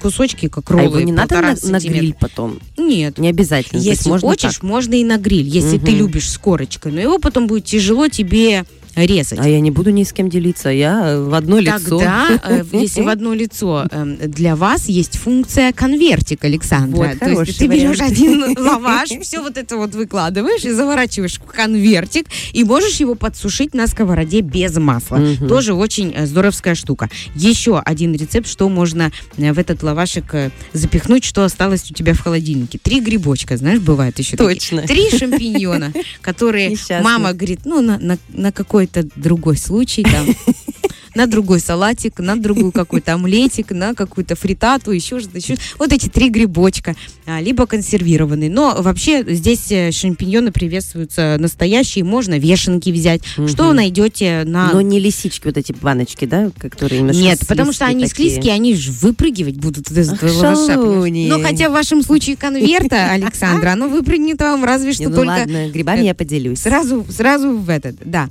кусочки, 0.00 0.48
как 0.48 0.70
А 0.70 0.74
роллы. 0.74 0.84
его 0.84 1.00
не 1.00 1.12
надо 1.12 1.40
на, 1.40 1.54
на 1.62 1.78
гриль 1.80 2.14
потом? 2.18 2.58
Нет. 2.76 3.18
Не 3.18 3.28
обязательно. 3.28 3.80
Если 3.80 4.10
хочешь, 4.18 4.54
так. 4.54 4.62
можно 4.62 4.94
и 4.94 5.04
на 5.04 5.16
гриль, 5.18 5.46
если 5.48 5.78
ты 5.78 5.90
Мгм. 5.92 5.98
любишь 5.98 6.30
с 6.30 6.38
корочкой. 6.38 6.92
Но 6.92 7.00
его 7.00 7.18
потом 7.18 7.46
будет 7.46 7.59
тяжело 7.60 8.08
тебе 8.08 8.64
резать. 8.96 9.38
А 9.38 9.48
я 9.48 9.60
не 9.60 9.70
буду 9.70 9.90
ни 9.90 10.04
с 10.04 10.12
кем 10.12 10.28
делиться. 10.28 10.68
Я 10.68 11.12
э, 11.12 11.22
в 11.22 11.34
одно 11.34 11.58
лицо. 11.58 11.98
Тогда, 11.98 12.40
э, 12.44 12.64
если 12.72 13.02
в 13.02 13.08
одно 13.08 13.34
лицо, 13.34 13.86
эм, 13.90 14.16
для 14.16 14.56
вас 14.56 14.88
есть 14.88 15.16
функция 15.16 15.72
конвертик, 15.72 16.44
Александра. 16.44 16.96
Вот, 16.96 17.18
То 17.18 17.42
есть 17.42 17.58
ты 17.58 17.66
берешь 17.66 17.98
вариант. 17.98 18.12
один 18.12 18.58
лаваш, 18.58 19.10
все 19.22 19.40
вот 19.40 19.56
это 19.56 19.76
вот 19.76 19.94
выкладываешь 19.94 20.64
и 20.64 20.70
заворачиваешь 20.70 21.38
в 21.38 21.44
конвертик, 21.44 22.26
и 22.52 22.64
можешь 22.64 22.96
его 22.96 23.14
подсушить 23.14 23.74
на 23.74 23.86
сковороде 23.86 24.40
без 24.40 24.76
масла. 24.76 25.16
Мгм. 25.16 25.48
Тоже 25.48 25.74
очень 25.74 26.12
э, 26.14 26.26
здоровская 26.26 26.74
штука. 26.74 27.08
Еще 27.34 27.78
один 27.78 28.14
рецепт, 28.14 28.48
что 28.48 28.68
можно 28.68 29.12
в 29.36 29.58
этот 29.58 29.82
лавашек 29.82 30.34
э, 30.34 30.50
запихнуть, 30.72 31.24
что 31.24 31.44
осталось 31.44 31.90
у 31.90 31.94
тебя 31.94 32.14
в 32.14 32.20
холодильнике. 32.20 32.78
Три 32.78 33.00
грибочка, 33.00 33.56
знаешь, 33.56 33.80
бывает 33.80 34.18
еще 34.18 34.36
такие. 34.36 34.54
Точно. 34.54 34.82
Три 34.82 35.10
шампиньона, 35.10 35.92
которые 36.20 36.76
мама 37.02 37.32
говорит, 37.32 37.60
ну, 37.64 37.80
на, 37.80 37.98
на, 37.98 38.18
на 38.28 38.52
какой-то 38.86 39.08
другой 39.16 39.56
случай, 39.56 40.02
там, 40.02 40.26
на 41.14 41.26
другой 41.26 41.60
салатик, 41.60 42.20
на 42.20 42.36
другую 42.36 42.72
какой-то 42.72 43.14
омлетик, 43.14 43.72
на 43.72 43.94
какую-то 43.94 44.36
фритату, 44.36 44.92
еще 44.92 45.20
что-то, 45.20 45.38
еще. 45.38 45.56
Вот 45.78 45.92
эти 45.92 46.08
три 46.08 46.30
грибочка, 46.30 46.94
а, 47.26 47.40
либо 47.40 47.66
консервированные. 47.66 48.48
Но 48.48 48.76
вообще 48.78 49.24
здесь 49.28 49.70
э, 49.70 49.90
шампиньоны 49.90 50.52
приветствуются 50.52 51.36
настоящие, 51.38 52.04
можно 52.04 52.38
вешенки 52.38 52.90
взять. 52.90 53.22
Что 53.48 53.64
Мгм. 53.66 53.76
найдете 53.76 54.44
на... 54.46 54.72
Но 54.72 54.80
не 54.80 55.00
лисички, 55.00 55.46
вот 55.46 55.56
эти 55.56 55.72
баночки, 55.72 56.24
да, 56.26 56.50
которые 56.58 57.02
Нет, 57.02 57.40
потому 57.48 57.72
что 57.72 57.86
они 57.86 58.06
такие. 58.06 58.30
склизкие, 58.30 58.54
они 58.54 58.74
же 58.76 58.92
выпрыгивать 58.92 59.56
будут 59.56 59.90
из 59.90 60.10
Ах, 60.12 60.18
твоего 60.20 60.66
шалуни. 60.66 61.28
Ну, 61.28 61.42
хотя 61.42 61.68
в 61.68 61.72
вашем 61.72 62.02
случае 62.02 62.36
конверта, 62.36 63.10
Александра, 63.10 63.72
оно 63.72 63.88
выпрыгнет 63.88 64.40
вам 64.40 64.64
разве 64.64 64.92
что 64.92 65.02
Не, 65.02 65.08
ну 65.08 65.16
только 65.16 65.28
ладно, 65.30 65.68
грибами 65.70 66.04
я 66.04 66.14
поделюсь. 66.14 66.60
Сразу, 66.60 67.04
сразу 67.10 67.56
в 67.56 67.68
этот, 67.68 67.96
да. 68.04 68.28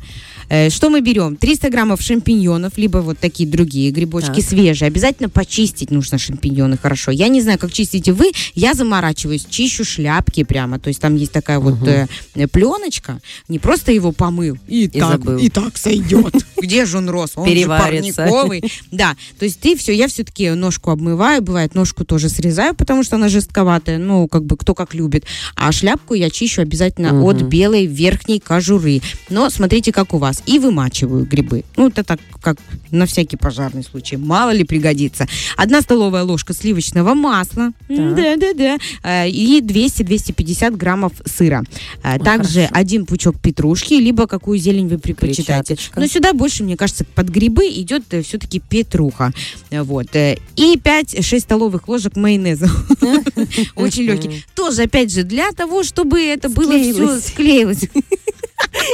Э, 0.50 0.70
Что 0.70 0.89
мы 0.89 1.01
берем? 1.01 1.36
300 1.36 1.70
граммов 1.70 2.01
шампиньонов, 2.01 2.77
либо 2.77 2.98
вот 2.98 3.20
такие 3.20 3.48
другие 3.48 3.91
грибочки 3.91 4.41
Так. 4.41 4.44
свежие. 4.44 4.88
Обязательно 4.88 5.29
почистить 5.29 5.91
нужно 5.91 6.18
шампиньоны 6.18 6.77
хорошо. 6.77 7.12
Я 7.12 7.27
не 7.27 7.41
знаю, 7.41 7.60
как 7.60 7.72
чистите 7.72 8.12
вы. 8.13 8.32
Я 8.56 8.74
заморачиваюсь, 8.74 9.46
чищу 9.50 9.86
шляпки 9.86 10.44
прямо. 10.44 10.79
То 10.79 10.88
есть 10.88 11.00
там 11.00 11.15
есть 11.15 11.32
такая 11.32 11.60
вот 11.60 11.88
э, 11.88 12.08
пленочка. 12.51 13.20
Не 13.48 13.60
просто 13.60 13.91
его 13.91 14.12
помыл. 14.12 14.58
И, 14.68 14.88
так, 14.88 15.12
забыл. 15.12 15.38
и 15.38 15.50
так 15.50 15.77
сойдет. 15.77 16.34
Где 16.58 16.86
же 16.86 16.98
он 16.98 17.10
рос? 17.10 17.34
Он 17.36 17.48
же 17.48 17.53
Переварится. 17.53 18.24
парниковый. 18.24 18.63
Да, 18.91 19.15
то 19.38 19.46
есть 19.46 19.60
ты 19.60 19.77
все, 19.77 19.94
я 19.94 20.08
все-таки 20.08 20.50
ножку 20.51 20.91
обмываю, 20.91 21.41
бывает 21.41 21.75
ножку 21.75 22.03
тоже 22.06 22.29
срезаю, 22.29 22.74
потому 22.75 23.03
что 23.03 23.15
она 23.18 23.29
жестковатая, 23.29 23.98
ну, 23.98 24.27
как 24.27 24.46
бы 24.46 24.58
кто 24.58 24.74
как 24.74 24.94
любит. 24.94 25.25
А 25.56 25.72
шляпку 25.72 26.15
я 26.15 26.29
чищу 26.29 26.62
обязательно 26.62 27.24
от 27.24 27.41
белой 27.44 27.86
верхней 27.86 28.39
кожуры. 28.39 29.01
Но 29.29 29.50
смотрите, 29.50 29.91
как 29.91 30.13
у 30.13 30.18
вас. 30.18 30.38
И 30.46 30.60
вымачиваю 30.60 31.25
грибы. 31.25 31.63
Ну, 31.77 31.88
это 31.88 32.03
так, 32.03 32.19
как 32.41 32.58
на 32.91 33.05
всякий 33.05 33.38
пожарный 33.38 33.84
случай. 33.84 34.17
Мало 34.17 34.51
ли 34.51 34.63
пригодится. 34.63 35.27
Одна 35.58 35.81
столовая 35.81 36.24
ложка 36.24 36.53
сливочного 36.53 37.13
масла. 37.13 37.72
Да-да-да. 37.88 38.77
Э, 39.03 39.29
И 39.29 39.62
200-250 39.62 40.75
граммов 40.75 41.13
сыра. 41.25 41.63
Э, 42.03 42.13
Ой, 42.13 42.19
Также 42.19 42.62
хорошо. 42.62 42.74
один 42.74 43.05
пучок 43.05 43.39
петрушки, 43.39 43.93
либо 43.96 44.27
какую 44.27 44.58
зелень 44.60 44.88
вы 44.88 44.98
предпочитаете. 44.98 45.75
Клетчаточка. 45.75 46.00
Но 46.00 46.08
сюда 46.08 46.34
больше, 46.34 46.63
мне 46.63 46.77
кажется, 46.77 47.05
под 47.05 47.29
грибы 47.29 47.67
идет 47.67 48.03
все-таки 48.25 48.60
петруха. 48.60 49.31
Э, 49.69 49.84
Вот. 49.84 50.15
Э, 50.15 50.38
И 50.55 50.75
5-6 50.77 51.39
столовых 51.39 51.88
ложек 51.88 52.15
майонеза. 52.15 52.69
Очень 53.75 54.03
легкий. 54.03 54.43
Тоже, 54.55 54.84
опять 54.84 55.12
же, 55.13 55.24
для 55.24 55.51
того, 55.51 55.84
чтобы 55.84 56.22
это 56.22 56.50
было 56.50 56.77
все 56.79 57.19
Склеилось. 57.19 57.84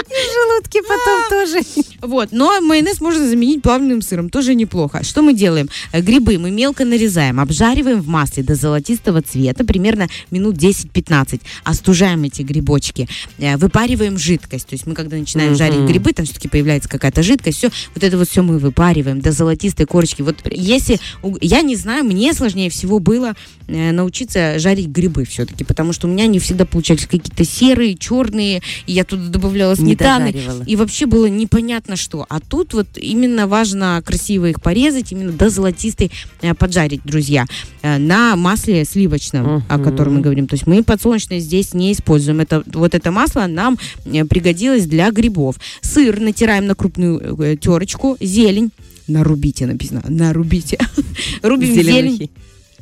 Склеилось. 0.03 0.33
желудки 0.33 0.81
потом 0.81 1.29
тоже. 1.29 1.59
Вот, 2.05 2.29
но 2.31 2.61
майонез 2.61 3.01
можно 3.01 3.27
заменить 3.27 3.61
плавленным 3.61 4.01
сыром, 4.01 4.29
тоже 4.29 4.55
неплохо. 4.55 5.03
Что 5.03 5.21
мы 5.21 5.33
делаем? 5.33 5.69
Э, 5.91 6.01
Грибы 6.01 6.37
мы 6.37 6.51
мелко 6.51 6.85
нарезаем, 6.85 7.39
обжариваем 7.39 8.01
в 8.01 8.07
масле 8.07 8.43
до 8.43 8.55
золотистого 8.55 9.21
цвета, 9.21 9.63
примерно 9.65 10.07
минут 10.31 10.55
10-15. 10.55 11.41
Остужаем 11.63 12.23
эти 12.23 12.41
грибочки, 12.43 13.07
э, 13.37 13.57
выпариваем 13.57 14.17
жидкость. 14.17 14.67
То 14.67 14.75
есть 14.75 14.85
мы, 14.87 14.93
когда 14.93 15.17
начинаем 15.17 15.49
Мгм. 15.51 15.57
жарить 15.57 15.79
грибы, 15.89 16.13
там 16.13 16.25
все-таки 16.25 16.47
появляется 16.47 16.89
какая-то 16.89 17.23
жидкость, 17.23 17.57
все, 17.57 17.69
вот 17.93 18.03
это 18.03 18.17
вот 18.17 18.29
все 18.29 18.41
мы 18.43 18.57
выпариваем 18.59 19.21
до 19.21 19.31
золотистой 19.31 19.85
корочки. 19.85 20.21
Вот 20.21 20.35
если, 20.51 20.99
я 21.41 21.61
не 21.61 21.75
знаю, 21.75 22.03
мне 22.05 22.33
сложнее 22.33 22.69
всего 22.69 22.99
было 22.99 23.33
э, 23.67 23.91
научиться 23.91 24.59
жарить 24.59 24.87
грибы 24.87 25.25
все-таки, 25.25 25.63
потому 25.63 25.93
что 25.93 26.07
у 26.07 26.11
меня 26.11 26.27
не 26.27 26.39
всегда 26.39 26.65
получались 26.65 27.05
какие-то 27.07 27.43
серые, 27.45 27.95
черные, 27.95 28.61
и 28.85 28.93
я 28.93 29.03
туда 29.03 29.29
добавляла 29.29 29.75
сметаны. 29.75 30.33
И 30.65 30.75
вообще 30.75 31.05
было 31.05 31.25
непонятно 31.27 31.94
что. 31.95 32.25
А 32.29 32.39
тут 32.39 32.73
вот 32.73 32.87
именно 32.95 33.47
важно 33.47 34.01
красиво 34.05 34.45
их 34.49 34.61
порезать, 34.61 35.11
именно 35.11 35.31
до 35.31 35.49
золотистой 35.49 36.11
э, 36.41 36.53
поджарить, 36.53 37.01
друзья, 37.03 37.45
э, 37.81 37.97
на 37.97 38.35
масле 38.35 38.85
сливочном, 38.85 39.63
о 39.67 39.77
Мгм. 39.77 39.83
котором 39.83 40.15
мы 40.15 40.21
говорим. 40.21 40.47
То 40.47 40.55
есть 40.55 40.67
мы 40.67 40.83
подсолнечное 40.83 41.39
здесь 41.39 41.73
не 41.73 41.91
используем. 41.91 42.39
Это, 42.39 42.63
вот 42.73 42.95
это 42.95 43.11
масло 43.11 43.47
нам 43.47 43.77
э, 44.05 44.25
пригодилось 44.25 44.85
для 44.85 45.11
грибов. 45.11 45.55
Сыр 45.81 46.19
натираем 46.19 46.67
на 46.67 46.75
крупную 46.75 47.57
терочку, 47.57 48.17
зелень. 48.19 48.71
Нарубите 49.07 49.67
написано, 49.67 50.03
нарубите. 50.07 50.79
Рубим 51.43 51.73
зелень. 51.73 51.85
Зеленухи. 51.85 52.31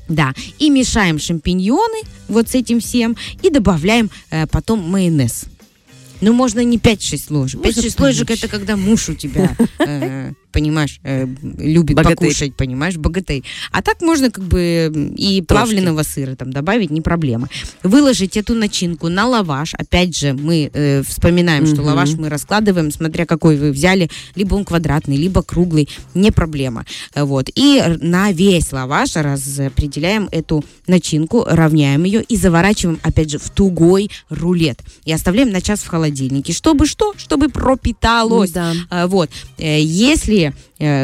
Да, 0.10 0.34
и 0.60 0.70
мешаем 0.70 1.18
шампиньоны 1.18 2.02
вот 2.28 2.50
с 2.50 2.56
этим 2.56 2.80
всем 2.82 3.16
и 3.42 3.50
добавляем 3.50 4.10
э, 4.32 4.48
потом 4.48 4.80
майонез. 4.80 5.46
Ну, 6.24 6.34
можно 6.34 6.62
не 6.62 6.78
5-6 6.78 7.26
ложек. 7.30 7.64
Можно 7.64 7.82
5-6 7.82 8.02
ложек 8.02 8.32
это 8.32 8.48
когда 8.48 8.78
муж 8.78 9.10
у 9.10 9.14
тебя, 9.14 9.56
э, 9.80 10.32
понимаешь, 10.54 11.00
э, 11.04 11.28
любит 11.58 11.98
Богатырь. 11.98 12.16
покушать, 12.18 12.56
понимаешь, 12.56 12.96
богатырь. 12.98 13.44
А 13.72 13.82
так 13.82 14.02
можно 14.02 14.32
как 14.32 14.44
бы 14.46 15.14
и 15.18 15.42
плавленого 15.42 16.04
сыра 16.04 16.36
там 16.36 16.54
добавить, 16.54 16.92
не 16.92 17.02
проблема. 17.02 17.50
Выложить 17.84 18.38
эту 18.38 18.54
начинку 18.56 19.10
на 19.10 19.28
лаваш. 19.28 19.74
Опять 19.74 20.16
же, 20.16 20.34
мы 20.34 20.70
э, 20.74 21.02
вспоминаем, 21.04 21.66
что 21.66 21.78
Мгм. 21.78 21.86
лаваш 21.88 22.14
мы 22.14 22.30
раскладываем, 22.30 22.92
смотря 22.92 23.26
какой 23.26 23.58
вы 23.58 23.72
взяли, 23.72 24.10
либо 24.36 24.56
он 24.56 24.64
квадратный, 24.64 25.18
либо 25.18 25.42
круглый, 25.44 25.90
не 26.14 26.32
проблема. 26.32 26.86
Э, 27.16 27.24
Вот. 27.24 27.50
И 27.56 27.82
на 28.02 28.32
весь 28.32 28.72
лаваш 28.72 29.16
распределяем 29.16 30.30
эту 30.32 30.64
начинку, 30.88 31.44
равняем 31.48 32.04
ее 32.04 32.22
и 32.22 32.36
заворачиваем, 32.38 33.00
опять 33.04 33.32
же, 33.32 33.40
в 33.40 33.50
тугой 33.50 34.10
рулет. 34.30 34.80
И 35.06 35.12
оставляем 35.12 35.50
на 35.52 35.62
час 35.62 35.80
в 35.80 35.88
холодильнике. 35.88 36.54
Чтобы 36.54 36.86
что? 36.86 37.14
Чтобы 37.18 37.50
пропиталось. 37.50 38.52
Да. 38.52 38.74
А, 38.90 39.08
Вот. 39.08 39.30
Э, 39.58 39.80
Если 39.82 40.43
э, 40.44 40.52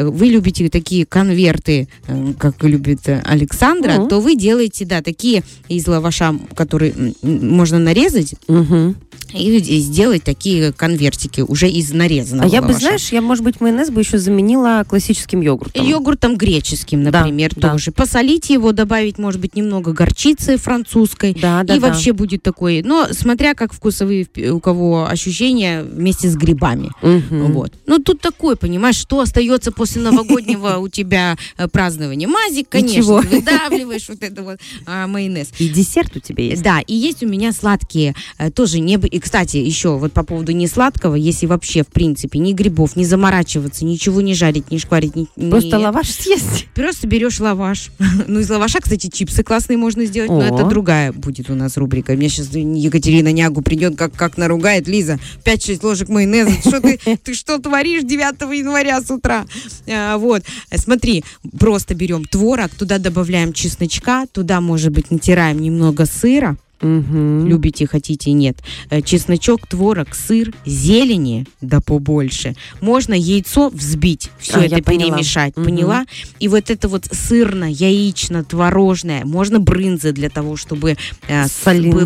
вы 0.04 0.26
любите 0.26 0.68
такие 0.68 1.06
конверты, 1.06 1.88
э, 2.06 2.32
как 2.38 2.62
любит 2.64 3.00
э, 3.08 3.20
Александра, 3.24 3.92
Мгм. 3.92 4.08
то 4.08 4.20
вы 4.20 4.36
делаете, 4.36 4.84
да, 4.84 5.02
такие 5.02 5.42
из 5.68 5.86
лаваша, 5.86 6.34
которые 6.54 6.94
можно 7.22 7.78
нарезать 7.78 8.34
Мгм. 8.48 8.96
и 9.32 9.58
сделать 9.80 10.24
такие 10.24 10.72
конвертики 10.72 11.40
уже 11.40 11.68
из 11.70 11.92
нарезанного 11.92 12.48
А 12.48 12.52
я 12.52 12.60
бы, 12.60 12.68
лаваша. 12.68 12.80
знаешь, 12.80 13.12
я, 13.12 13.20
может 13.22 13.44
быть, 13.44 13.60
майонез 13.60 13.90
бы 13.90 14.00
еще 14.00 14.18
заменила 14.18 14.84
классическим 14.88 15.40
йогуртом. 15.40 15.86
Йогуртом 15.86 16.36
греческим, 16.36 17.04
Да, 17.04 17.20
например, 17.20 17.52
да. 17.56 17.70
тоже. 17.72 17.92
Посолить 17.92 18.50
его, 18.50 18.72
добавить, 18.72 19.18
может 19.18 19.40
быть, 19.40 19.54
немного 19.54 19.92
горчицы 19.92 20.56
французской. 20.56 21.32
Да, 21.40 21.62
да, 21.62 21.76
и 21.76 21.78
да. 21.78 21.88
вообще 21.88 22.12
будет 22.12 22.42
такой, 22.42 22.82
но 22.82 23.08
смотря 23.12 23.54
как 23.54 23.72
вкусовые 23.72 24.26
у 24.52 24.58
кого 24.60 25.06
ощущения 25.06 25.82
вместе 25.82 26.28
с 26.28 26.36
грибами. 26.36 26.90
Мгм. 27.02 27.52
Вот. 27.52 27.72
Ну, 27.86 27.98
тут 27.98 28.20
такой, 28.20 28.56
понимаешь, 28.56 28.96
что 28.96 29.20
остается 29.20 29.69
после 29.70 30.02
новогоднего 30.02 30.78
у 30.78 30.88
тебя 30.88 31.36
э, 31.56 31.68
празднования? 31.68 32.28
Мазик, 32.28 32.68
конечно, 32.68 33.16
выдавливаешь 33.16 34.08
вот 34.08 34.22
это 34.22 34.42
вот 34.42 34.58
а, 34.86 35.06
майонез. 35.06 35.48
И 35.58 35.68
десерт 35.68 36.16
у 36.16 36.20
тебя 36.20 36.44
есть. 36.44 36.62
Да, 36.62 36.80
и 36.80 36.94
есть 36.94 37.22
у 37.22 37.28
меня 37.28 37.52
сладкие 37.52 38.14
э, 38.38 38.50
тоже 38.50 38.80
не... 38.80 38.94
И, 38.94 39.18
кстати, 39.18 39.56
еще 39.56 39.96
вот 39.96 40.12
по 40.12 40.22
поводу 40.22 40.52
не 40.52 40.66
сладкого, 40.66 41.14
если 41.14 41.46
вообще, 41.46 41.82
в 41.82 41.88
принципе, 41.88 42.38
ни 42.38 42.52
грибов, 42.52 42.96
не 42.96 43.04
заморачиваться, 43.04 43.84
ничего 43.84 44.20
не 44.20 44.34
жарить, 44.34 44.70
не 44.70 44.78
шкварить, 44.78 45.16
ни, 45.16 45.26
Просто 45.50 45.76
ни- 45.76 45.82
лаваш 45.82 46.10
съесть. 46.10 46.66
Просто 46.74 47.06
берешь 47.06 47.40
лаваш. 47.40 47.90
Ну, 48.26 48.40
из 48.40 48.50
лаваша, 48.50 48.80
кстати, 48.80 49.08
чипсы 49.08 49.42
классные 49.42 49.76
можно 49.76 50.04
сделать, 50.04 50.30
но 50.30 50.42
это 50.42 50.64
другая 50.64 51.12
будет 51.12 51.50
у 51.50 51.54
нас 51.54 51.76
рубрика. 51.76 52.12
Мне 52.12 52.28
сейчас 52.28 52.48
Екатерина 52.54 53.32
Нягу 53.32 53.62
придет, 53.62 53.96
как, 53.96 54.12
как 54.12 54.36
наругает. 54.36 54.86
Лиза, 54.86 55.18
5-6 55.44 55.80
ложек 55.82 56.08
майонеза. 56.08 56.52
Что 56.60 56.80
ты, 56.80 56.98
ты 57.24 57.34
что 57.34 57.58
творишь 57.58 58.02
9 58.02 58.40
января 58.58 59.00
с 59.00 59.10
утра? 59.10 59.46
А, 59.88 60.18
вот, 60.18 60.42
смотри, 60.74 61.24
просто 61.58 61.94
берем 61.94 62.24
творог, 62.24 62.70
туда 62.74 62.98
добавляем 62.98 63.52
чесночка, 63.52 64.26
туда, 64.32 64.60
может 64.60 64.92
быть, 64.92 65.10
натираем 65.10 65.60
немного 65.60 66.06
сыра, 66.06 66.56
Мгм. 66.80 67.46
любите, 67.46 67.86
хотите, 67.86 68.32
нет. 68.32 68.56
Э, 68.90 69.02
Чесночок, 69.02 69.66
творог, 69.66 70.14
сыр, 70.14 70.52
зелени, 70.64 71.46
да 71.60 71.80
побольше. 71.80 72.54
Можно 72.80 73.14
яйцо 73.14 73.68
взбить, 73.68 74.30
все 74.38 74.54
А, 74.60 74.64
это 74.64 74.82
поняла. 74.82 75.16
перемешать, 75.16 75.56
Мгм. 75.56 75.64
поняла? 75.66 76.04
И 76.38 76.48
вот 76.48 76.70
это 76.70 76.88
вот 76.88 77.06
сырно-яично-творожное, 77.10 79.24
можно 79.24 79.58
брынза 79.60 80.12
для 80.12 80.30
того, 80.30 80.56
чтобы 80.56 80.96
э, 81.28 81.44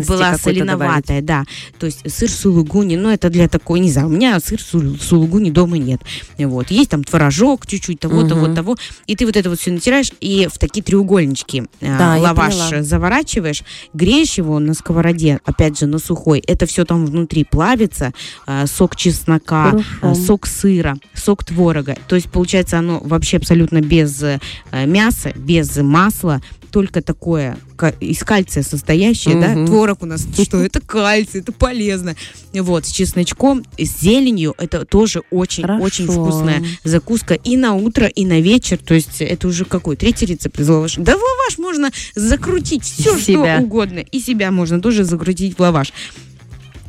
была 0.07 0.37
соленоватая, 0.37 1.21
да. 1.21 1.43
То 1.79 1.85
есть 1.85 1.99
сыр 2.11 2.29
сулугуни, 2.29 2.95
ну 2.97 3.09
это 3.09 3.29
для 3.29 3.47
такой, 3.47 3.79
не 3.79 3.91
знаю, 3.91 4.07
у 4.07 4.11
меня 4.11 4.39
сыр 4.39 4.61
сул- 4.61 4.97
сулугуни 4.99 5.51
дома 5.51 5.77
нет. 5.77 6.01
Вот. 6.37 6.71
Есть 6.71 6.89
там 6.89 7.03
творожок 7.03 7.67
чуть-чуть, 7.67 7.99
того-то, 7.99 8.35
Мгм. 8.35 8.45
вот 8.45 8.55
того. 8.55 8.75
И 9.07 9.15
ты 9.15 9.25
вот 9.25 9.35
это 9.37 9.49
вот 9.49 9.59
все 9.59 9.71
натираешь 9.71 10.11
и 10.21 10.47
в 10.51 10.57
такие 10.57 10.83
треугольнички 10.83 11.63
э, 11.81 11.97
Да, 11.97 12.17
лаваш 12.17 12.53
поняла. 12.55 12.83
заворачиваешь, 12.83 13.63
греешь 13.93 14.37
его 14.37 14.59
на 14.65 14.73
сковороде, 14.73 15.39
опять 15.45 15.79
же, 15.79 15.85
на 15.85 15.99
сухой. 15.99 16.43
Это 16.45 16.65
все 16.65 16.83
там 16.85 17.05
внутри 17.05 17.43
плавится. 17.43 18.11
э, 18.47 18.65
сок 18.67 18.95
чеснока, 18.95 19.71
Хорошо. 19.71 19.85
э, 20.01 20.15
сок 20.15 20.47
сыра, 20.47 20.97
сок 21.13 21.43
творога. 21.43 21.95
То 22.07 22.15
есть, 22.15 22.29
получается, 22.29 22.79
оно 22.79 22.99
вообще 23.03 23.37
абсолютно 23.37 23.81
без 23.81 24.21
э, 24.23 24.39
мяса, 24.85 25.31
без 25.35 25.75
масла, 25.77 26.41
только 26.75 27.01
такое 27.01 27.57
из 28.01 28.19
кальция 28.25 28.61
состоящее, 28.61 29.39
да, 29.39 29.47
Мгм. 29.47 29.65
творог 29.67 30.03
у 30.03 30.05
нас, 30.05 30.27
что 30.43 30.57
это 30.61 30.81
кальций, 30.81 31.39
это 31.39 31.53
полезно. 31.53 32.17
Вот, 32.53 32.85
с 32.85 32.91
чесночком, 32.91 33.63
с 33.77 34.01
зеленью, 34.01 34.53
это 34.57 34.83
тоже 34.83 35.21
очень-очень 35.31 36.05
вкусная 36.05 36.61
закуска 36.83 37.35
и 37.35 37.55
на 37.55 37.75
утро, 37.75 38.07
и 38.07 38.25
на 38.25 38.41
вечер. 38.41 38.77
То 38.77 38.93
есть 38.93 39.21
это 39.21 39.47
уже 39.47 39.63
какой? 39.63 39.95
Третий 39.95 40.25
рецепт 40.25 40.59
из 40.59 40.67
лаваша. 40.67 40.99
Да 40.99 41.13
в 41.13 41.21
лаваш 41.21 41.57
можно 41.59 41.91
закрутить 42.13 42.83
все, 42.83 43.13
что 43.15 43.21
себя. 43.25 43.59
угодно. 43.61 43.99
И 43.99 44.19
себя 44.19 44.51
можно 44.51 44.81
тоже 44.81 45.05
закрутить 45.05 45.55
в 45.57 45.61
лаваш. 45.61 45.93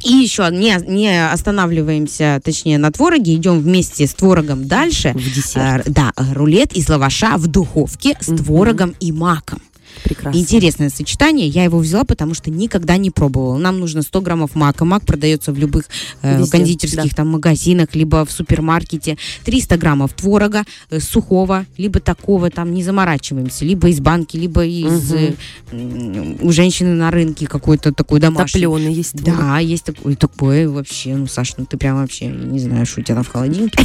И 0.05 0.13
еще 0.13 0.49
не, 0.53 0.77
не 0.87 1.31
останавливаемся, 1.33 2.41
точнее, 2.45 2.79
на 2.79 2.91
твороге, 2.93 3.35
идем 3.35 3.61
вместе 3.61 4.07
с 4.07 4.15
творогом 4.15 4.67
дальше. 4.69 5.13
В 5.15 5.35
десерт. 5.35 5.87
Э, 5.89 5.91
да, 5.91 6.13
рулет 6.35 6.73
из 6.75 6.89
лаваша 6.89 7.37
в 7.39 7.47
духовке 7.47 8.17
с 8.21 8.29
Мгм. 8.29 8.37
творогом 8.39 8.95
и 9.01 9.11
маком. 9.13 9.61
Прекрасно. 10.05 10.39
Интересное 10.39 10.91
сочетание. 10.91 11.49
Я 11.49 11.65
его 11.65 11.79
взяла, 11.79 12.05
потому 12.05 12.35
что 12.35 12.51
никогда 12.51 12.97
не 12.97 13.11
пробовала. 13.11 13.59
Нам 13.59 13.81
нужно 13.81 14.03
100 14.03 14.21
граммов 14.21 14.55
мака. 14.55 14.85
Мак 14.85 15.05
продается 15.05 15.53
в 15.53 15.59
любых 15.59 15.87
э, 16.23 16.39
Везде, 16.39 16.51
кондитерских 16.51 17.15
там 17.15 17.29
магазинах, 17.29 17.95
либо 17.95 18.25
в 18.25 18.31
супермаркете. 18.31 19.17
300 19.45 19.77
граммов 19.77 20.13
творога 20.13 20.65
э, 20.91 21.01
сухого, 21.01 21.67
либо 21.77 22.01
такого, 22.01 22.51
там 22.51 22.73
не 22.73 22.83
заморачиваемся, 22.83 23.65
либо 23.65 23.89
из 23.89 24.01
банки, 24.01 24.37
либо 24.37 24.65
из 24.65 25.13
Мгм. 25.13 25.37
э, 25.73 26.37
у 26.43 26.53
женщины 26.53 26.95
на 26.95 27.11
рынке 27.11 27.47
какой-то 27.47 27.93
такой 27.93 28.21
домашний. 28.21 28.63
Топленый 28.63 28.93
есть. 28.93 29.13
творог. 29.13 29.41
Да, 29.41 29.59
есть 29.59 29.85
такое, 29.85 30.17
такое 30.17 30.69
вообще. 30.69 31.15
Ну, 31.17 31.27
Саш, 31.27 31.57
ну 31.57 31.67
ты 31.67 31.77
прям 31.77 31.97
вообще, 31.97 32.27
не 32.27 32.59
знаю, 32.59 32.87
что 32.87 33.01
у 33.01 33.05
тебя 33.05 33.17
там 33.17 33.25
в 33.25 33.29
холодильнике. 33.29 33.77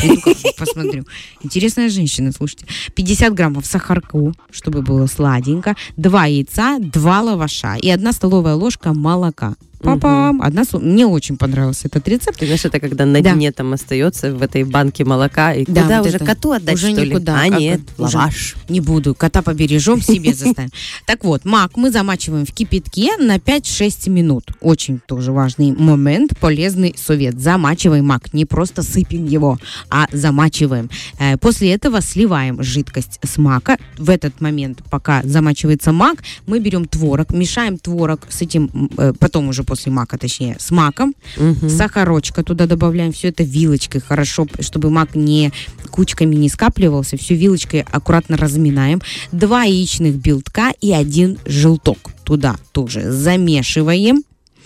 Посмотрю. 0.58 1.06
Интересная 1.44 1.90
женщина, 1.90 2.32
слушайте. 2.32 2.66
50 2.96 3.34
граммов 3.34 3.66
сахарку, 3.66 4.34
чтобы 4.52 4.82
было 4.82 5.08
сладенько. 5.08 5.76
Два 6.02 6.26
яйца, 6.26 6.80
два 6.80 7.22
лаваша 7.22 7.76
и 7.76 7.88
одна 7.92 8.12
столовая 8.12 8.56
ложка 8.56 8.92
молока. 8.92 9.56
Папам. 9.84 10.42
Одна 10.42 10.62
сло- 10.64 10.80
Мне 10.80 11.06
очень 11.06 11.38
понравился 11.38 11.88
этот 11.88 12.08
рецепт. 12.08 12.40
Ты 12.40 12.46
знаешь, 12.46 12.66
это 12.66 12.80
когда 12.80 13.06
на 13.06 13.22
Да. 13.22 13.34
дне 13.34 13.52
там 13.52 13.74
остается 13.74 14.34
в 14.34 14.42
этой 14.42 14.64
банке 14.64 15.04
молока, 15.06 15.54
и 15.54 15.66
Да, 15.66 15.84
куда 15.84 15.98
вот 16.00 16.08
уже 16.08 16.16
это. 16.18 16.26
коту 16.26 16.52
отдать, 16.52 16.76
Уже 16.76 16.92
что 16.92 17.02
ли? 17.02 17.10
никуда. 17.10 17.42
А 17.42 17.50
Как 17.50 17.60
нет? 17.60 17.82
Уже 17.98 18.18
лаваш. 18.18 18.56
Не 18.70 18.80
буду. 18.82 19.16
Кота 19.16 19.42
побережем, 19.42 20.02
себе 20.02 20.34
заставим. 20.34 20.70
Так 21.06 21.24
вот, 21.24 21.46
мак 21.46 21.78
мы 21.78 21.92
замачиваем 21.92 22.46
в 22.46 22.52
кипятке 22.54 23.18
на 23.18 23.38
5-6 23.38 24.10
минут. 24.10 24.52
Очень 24.62 25.00
тоже 25.06 25.32
важный 25.32 25.72
момент, 25.72 26.38
полезный 26.40 26.96
совет. 26.98 27.40
Замачиваем 27.40 28.06
мак. 28.06 28.34
Не 28.34 28.46
просто 28.46 28.84
сыпем 28.84 29.26
его, 29.26 29.58
а 29.90 30.08
замачиваем. 30.12 30.90
Э, 31.20 31.38
После 31.38 31.74
этого 31.74 32.02
сливаем 32.02 32.62
жидкость 32.64 33.20
с 33.24 33.38
мака. 33.38 33.78
В 33.98 34.10
этот 34.10 34.40
момент, 34.42 34.82
пока 34.90 35.22
замачивается 35.24 35.92
мак, 35.92 36.24
мы 36.48 36.60
берем 36.60 36.86
творог, 36.86 37.32
мешаем 37.34 37.78
творог 37.78 38.28
с 38.30 38.42
этим, 38.42 38.70
э, 38.98 39.14
потом 39.20 39.50
уже 39.50 39.64
после 39.72 39.90
мака, 39.90 40.18
точнее, 40.18 40.58
с 40.60 40.70
маком, 40.70 41.16
Мгм. 41.38 41.70
сахарочка 41.70 42.44
туда 42.44 42.66
добавляем, 42.66 43.14
все 43.14 43.30
это 43.30 43.44
вилочкой 43.44 44.02
хорошо, 44.02 44.46
чтобы 44.60 44.90
мак 44.90 45.16
не 45.16 45.54
кучками 45.90 46.36
не 46.36 46.50
скапливался, 46.50 47.16
все 47.16 47.36
вилочкой 47.36 47.86
аккуратно 47.90 48.36
разминаем. 48.36 49.02
Два 49.32 49.64
яичных 49.64 50.16
белтка 50.16 50.74
и 50.82 50.92
один 50.92 51.38
желток 51.46 52.00
туда 52.26 52.58
тоже 52.74 53.10
замешиваем. 53.14 54.24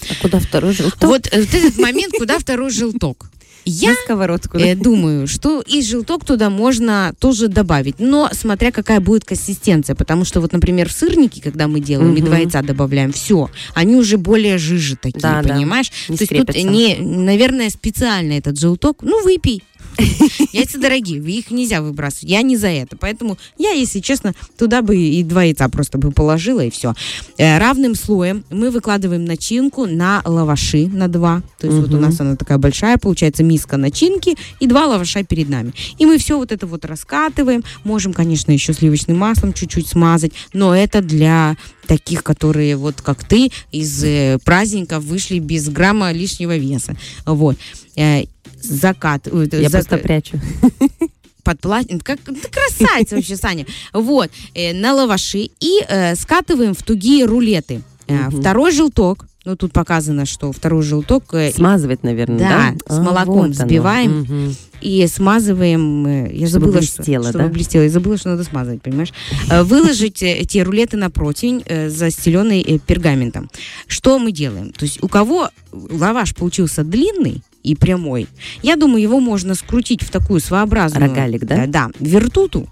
А 0.09 0.15
куда 0.23 0.39
второй 0.39 0.73
желток? 0.73 1.03
Вот 1.03 1.27
э, 1.31 1.41
вот 1.41 1.53
этот 1.53 1.77
момент, 1.77 2.13
куда 2.17 2.39
второй 2.39 2.71
желток. 2.71 3.29
Я 3.65 3.89
На 3.89 3.95
сковородку. 3.95 4.57
да? 4.59 4.65
э, 4.67 4.75
думаю, 4.75 5.27
что 5.27 5.61
и 5.61 5.81
желток 5.81 6.23
туда 6.23 6.49
можно 6.49 7.13
тоже 7.19 7.47
добавить, 7.47 7.95
но 7.99 8.29
смотря 8.31 8.71
какая 8.71 8.99
будет 8.99 9.25
консистенция, 9.25 9.95
потому 9.95 10.23
что 10.25 10.39
вот, 10.41 10.53
например, 10.53 10.87
в 10.89 10.91
сырники, 10.91 11.39
когда 11.39 11.67
мы 11.67 11.79
делаем, 11.79 12.13
и 12.15 12.17
Мгм. 12.19 12.25
два 12.25 12.37
яйца 12.37 12.61
добавляем, 12.61 13.11
все, 13.11 13.49
они 13.73 13.95
уже 13.95 14.17
более 14.17 14.57
жижи 14.57 14.95
такие, 14.95 15.19
Да, 15.21 15.41
да. 15.41 15.53
понимаешь? 15.55 15.91
Не 16.09 16.17
То 16.17 16.23
есть 16.23 16.45
тут 16.45 16.55
не, 16.55 16.97
наверное, 16.99 17.69
специально 17.69 18.33
этот 18.33 18.59
желток, 18.59 18.99
ну 19.01 19.23
выпей. 19.23 19.63
Яйца 20.51 20.79
дорогие, 20.79 21.19
их 21.19 21.51
нельзя 21.51 21.81
выбрасывать. 21.81 22.29
Я 22.29 22.41
не 22.41 22.57
за 22.57 22.67
это. 22.67 22.97
Поэтому 22.97 23.37
я, 23.57 23.71
если 23.71 23.99
честно, 23.99 24.33
туда 24.57 24.81
бы 24.81 24.97
и 24.97 25.23
два 25.23 25.43
яйца 25.43 25.69
просто 25.69 25.97
бы 25.97 26.11
положила, 26.11 26.61
и 26.61 26.69
все. 26.69 26.93
равным 27.37 27.95
слоем 27.95 28.43
мы 28.49 28.71
выкладываем 28.71 29.25
начинку 29.25 29.85
на 29.85 30.21
лаваши, 30.25 30.87
на 30.87 31.07
два. 31.07 31.41
То 31.59 31.67
есть 31.67 31.79
вот 31.79 31.93
у 31.93 31.99
нас 31.99 32.19
она 32.19 32.35
такая 32.35 32.57
большая, 32.57 32.97
получается 32.97 33.43
миска 33.43 33.77
начинки 33.77 34.37
и 34.59 34.67
два 34.67 34.85
лаваша 34.87 35.23
перед 35.23 35.49
нами. 35.49 35.73
И 35.97 36.05
мы 36.05 36.17
все 36.17 36.37
вот 36.37 36.51
это 36.51 36.67
вот 36.67 36.85
раскатываем. 36.85 37.63
Можем, 37.83 38.13
конечно, 38.13 38.51
еще 38.51 38.73
сливочным 38.73 39.17
маслом 39.17 39.53
чуть-чуть 39.53 39.87
смазать, 39.87 40.31
но 40.53 40.75
это 40.75 41.01
для 41.01 41.55
таких, 41.85 42.23
которые 42.23 42.75
вот 42.75 43.01
как 43.01 43.23
ты 43.23 43.51
из 43.71 44.03
э, 44.03 44.39
праздников 44.43 45.03
вышли 45.03 45.39
без 45.39 45.69
грамма 45.69 46.11
лишнего 46.11 46.57
веса. 46.57 46.95
Вот. 47.25 47.57
Закат. 48.67 49.27
Я 49.27 49.69
за- 49.69 49.77
просто 49.77 49.97
прячу. 49.97 50.39
под 51.43 51.59
платье. 51.59 51.99
Как 52.03 52.19
ты 52.21 52.33
красавица 52.33 53.15
вообще, 53.15 53.35
Саня. 53.35 53.65
Вот. 53.93 54.29
э, 54.55 54.73
на 54.73 54.93
лаваши 54.93 55.49
и 55.59 55.79
э, 55.87 56.15
скатываем 56.15 56.73
в 56.73 56.81
тугие 56.83 57.25
рулеты. 57.25 57.81
Э, 58.07 58.29
Мгм. 58.29 58.41
Второй 58.41 58.71
желток. 58.71 59.27
Ну, 59.45 59.55
тут 59.55 59.73
показано, 59.73 60.25
что 60.25 60.51
второй 60.51 60.81
желток 60.81 61.31
э, 61.35 61.51
Смазывать, 61.51 62.01
наверное, 62.01 62.39
Да, 62.39 62.73
да? 62.87 62.95
с 62.95 62.97
А, 62.97 63.01
молоком 63.03 63.35
вот 63.41 63.49
взбиваем. 63.51 64.21
Мгм. 64.21 64.55
и 64.81 65.05
смазываем. 65.05 66.07
э, 66.07 66.33
Я 66.33 66.47
Чтобы 66.47 66.65
забыла, 66.65 66.79
блестело, 66.79 67.23
что, 67.25 67.33
да? 67.33 67.39
чтобы 67.39 67.53
блестело. 67.53 67.83
Я 67.83 67.89
забыла, 67.91 68.17
что 68.17 68.29
надо 68.29 68.43
смазывать, 68.43 68.81
понимаешь? 68.81 69.13
Э, 69.51 69.61
Выложить 69.61 70.23
э, 70.23 70.33
эти 70.37 70.57
рулеты 70.57 70.97
на 70.97 71.11
противень, 71.11 71.61
э, 71.67 71.89
застеленный 71.91 72.81
пергаментом. 72.87 73.51
Что 73.85 74.17
мы 74.17 74.31
делаем? 74.31 74.71
То 74.71 74.85
есть 74.85 75.03
у 75.03 75.07
кого 75.07 75.49
лаваш 75.71 76.33
получился 76.33 76.83
длинный 76.83 77.43
и 77.65 77.75
прямой, 77.75 78.27
я 78.61 78.75
думаю, 78.75 79.01
его 79.01 79.19
можно 79.19 79.55
скрутить 79.55 80.03
в 80.03 80.11
такую 80.11 80.39
своеобразную... 80.39 81.09
Рогалик, 81.09 81.43
да? 81.45 81.63
э, 81.63 81.67
Да, 81.67 81.89
вертуту. 81.99 82.67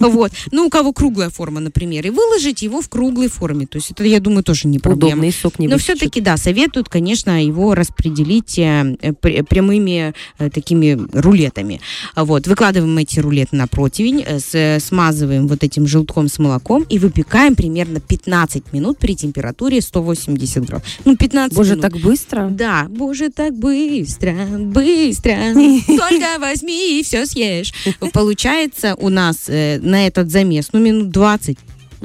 Вот. 0.00 0.32
Ну, 0.50 0.66
у 0.66 0.70
кого 0.70 0.92
круглая 0.92 1.30
форма, 1.30 1.60
например, 1.60 2.06
и 2.06 2.10
выложить 2.10 2.62
его 2.62 2.80
в 2.80 2.88
круглой 2.88 3.28
форме. 3.28 3.66
То 3.66 3.76
есть 3.78 3.90
это, 3.90 4.04
я 4.04 4.20
думаю, 4.20 4.42
тоже 4.42 4.68
не 4.68 4.78
проблема. 4.78 5.12
Удобный 5.12 5.32
сок 5.32 5.58
не 5.58 5.68
Но 5.68 5.78
все-таки, 5.78 6.20
да, 6.20 6.36
советуют, 6.36 6.88
конечно, 6.88 7.44
его 7.44 7.74
распределить 7.74 8.58
э, 8.58 8.96
э, 9.00 9.12
пр- 9.12 9.44
прямыми 9.44 10.14
э, 10.38 10.50
такими 10.50 10.98
рулетами. 11.12 11.80
Вот, 12.16 12.46
выкладываем 12.46 12.96
эти 12.98 13.20
рулеты 13.20 13.56
на 13.56 13.66
противень, 13.66 14.24
э, 14.26 14.78
смазываем 14.80 15.46
вот 15.48 15.62
этим 15.64 15.86
желтком 15.86 16.28
с 16.28 16.38
молоком 16.38 16.84
и 16.88 16.98
выпекаем 16.98 17.54
примерно 17.54 18.00
15 18.00 18.72
минут 18.72 18.98
при 18.98 19.14
температуре 19.14 19.80
180 19.80 20.64
градусов. 20.64 20.98
Ну, 21.04 21.16
15 21.16 21.56
Боже, 21.56 21.70
минут. 21.72 21.82
так 21.82 21.96
быстро? 22.00 22.48
Да, 22.50 22.86
боже, 22.88 23.30
так 23.30 23.54
быстро, 23.54 24.34
быстро. 24.58 25.36
Только 25.86 26.38
возьми 26.40 27.00
и 27.00 27.02
все 27.02 27.26
съешь. 27.26 27.72
Получается 28.12 28.63
у 28.98 29.08
нас 29.08 29.48
э, 29.48 29.78
на 29.80 30.06
этот 30.06 30.30
замес, 30.30 30.70
ну, 30.72 30.80
минут 30.80 31.10
20. 31.10 31.58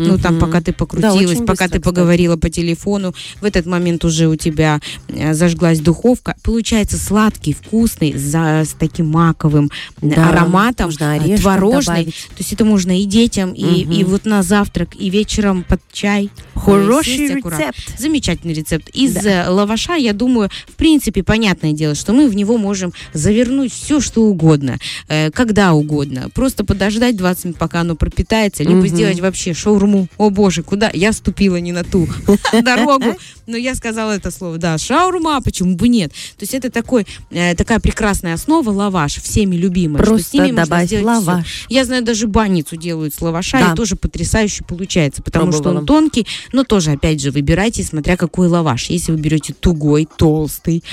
Ну, 0.08 0.18
там, 0.18 0.40
пока 0.40 0.62
ты 0.62 0.72
покрутилась, 0.74 1.16
очень 1.32 1.46
пока 1.46 1.66
быстро, 1.66 1.68
ты 1.68 1.80
кстати. 1.80 1.84
поговорила 1.84 2.38
по 2.38 2.50
телефону, 2.50 3.14
в 3.42 3.46
этот 3.46 3.66
момент 3.66 4.06
уже 4.06 4.28
у 4.28 4.36
тебя 4.36 4.80
э, 5.08 5.34
зажглась 5.34 5.80
духовка. 5.80 6.36
Получается 6.44 6.98
сладкий, 6.98 7.54
вкусный, 7.54 8.14
за, 8.18 8.64
с 8.66 8.76
таким 8.80 9.08
маковым 9.10 9.70
э, 10.02 10.10
Да, 10.16 10.30
ароматом, 10.30 10.90
э, 10.90 11.38
творожный. 11.38 11.82
добавить. 11.96 12.14
То 12.30 12.36
есть 12.40 12.54
это 12.54 12.66
можно 12.66 13.00
и 13.00 13.06
детям, 13.06 13.52
и, 13.54 13.84
Мгм. 13.86 13.92
и 13.92 14.04
вот 14.06 14.26
на 14.26 14.42
завтрак, 14.44 14.90
и 14.98 15.10
вечером 15.10 15.64
под 15.68 15.82
чай. 15.92 16.30
Хороший 16.56 17.18
Съесть 17.18 17.36
аккуратно. 17.36 17.64
рецепт. 17.64 18.00
Замечательный 18.00 18.54
рецепт. 18.54 18.90
Из 18.90 19.16
э, 19.26 19.46
лаваша, 19.50 19.96
я 19.96 20.14
думаю, 20.14 20.50
в 20.68 20.76
принципе, 20.76 21.24
понятное 21.24 21.74
дело, 21.74 21.96
что 21.96 22.14
мы 22.14 22.28
в 22.30 22.36
него 22.36 22.58
можем 22.58 22.94
завернуть 23.14 23.74
все, 23.74 24.00
что 24.00 24.24
угодно, 24.24 24.78
э, 25.08 25.32
когда 25.32 25.74
угодно. 25.74 26.30
Просто 26.34 26.64
подождать 26.64 27.16
20 27.18 27.46
минут, 27.46 27.58
пока 27.58 27.82
оно 27.82 27.96
пропитается, 27.96 28.64
либо 28.64 28.76
Мгм. 28.80 28.88
сделать 28.88 29.20
вообще 29.20 29.54
шаурму. 29.54 29.89
О 30.18 30.30
боже, 30.30 30.64
куда? 30.64 30.90
Я 30.94 31.14
ступила 31.14 31.58
не 31.58 31.72
на 31.72 31.84
ту 31.84 32.08
дорогу, 32.64 33.16
но 33.48 33.58
я 33.58 33.76
сказала 33.76 34.12
это 34.14 34.32
слово. 34.32 34.58
Да, 34.58 34.78
шаурма, 34.78 35.42
почему 35.42 35.76
бы 35.76 35.88
нет? 35.88 36.12
То 36.12 36.44
есть 36.44 36.54
это 36.54 36.70
такой, 36.70 37.06
э, 37.32 37.56
такая 37.56 37.80
прекрасная 37.80 38.34
основа, 38.34 38.70
лаваш, 38.70 39.22
всеми 39.22 39.56
любимая. 39.56 40.04
с 40.04 40.08
Просто 40.08 40.52
добавь 40.52 40.88
всё. 40.88 41.04
лаваш. 41.04 41.66
Я 41.70 41.86
знаю, 41.86 42.04
даже 42.04 42.28
банницу 42.28 42.76
делают 42.76 43.14
с 43.14 43.22
лаваша, 43.22 43.72
и 43.72 43.76
тоже 43.76 43.96
потрясающе 43.96 44.64
получается, 44.64 45.22
потому 45.22 45.52
что 45.52 45.70
он 45.70 45.86
тонкий, 45.86 46.28
но 46.54 46.64
тоже, 46.64 46.92
опять 46.92 47.22
же, 47.22 47.32
выбирайте, 47.32 47.84
смотря 47.84 48.18
какой 48.18 48.48
лаваш. 48.48 48.90
Если 48.90 49.12
вы 49.12 49.18
берете 49.20 49.54
тугой, 49.54 50.08
толстый, 50.18 50.84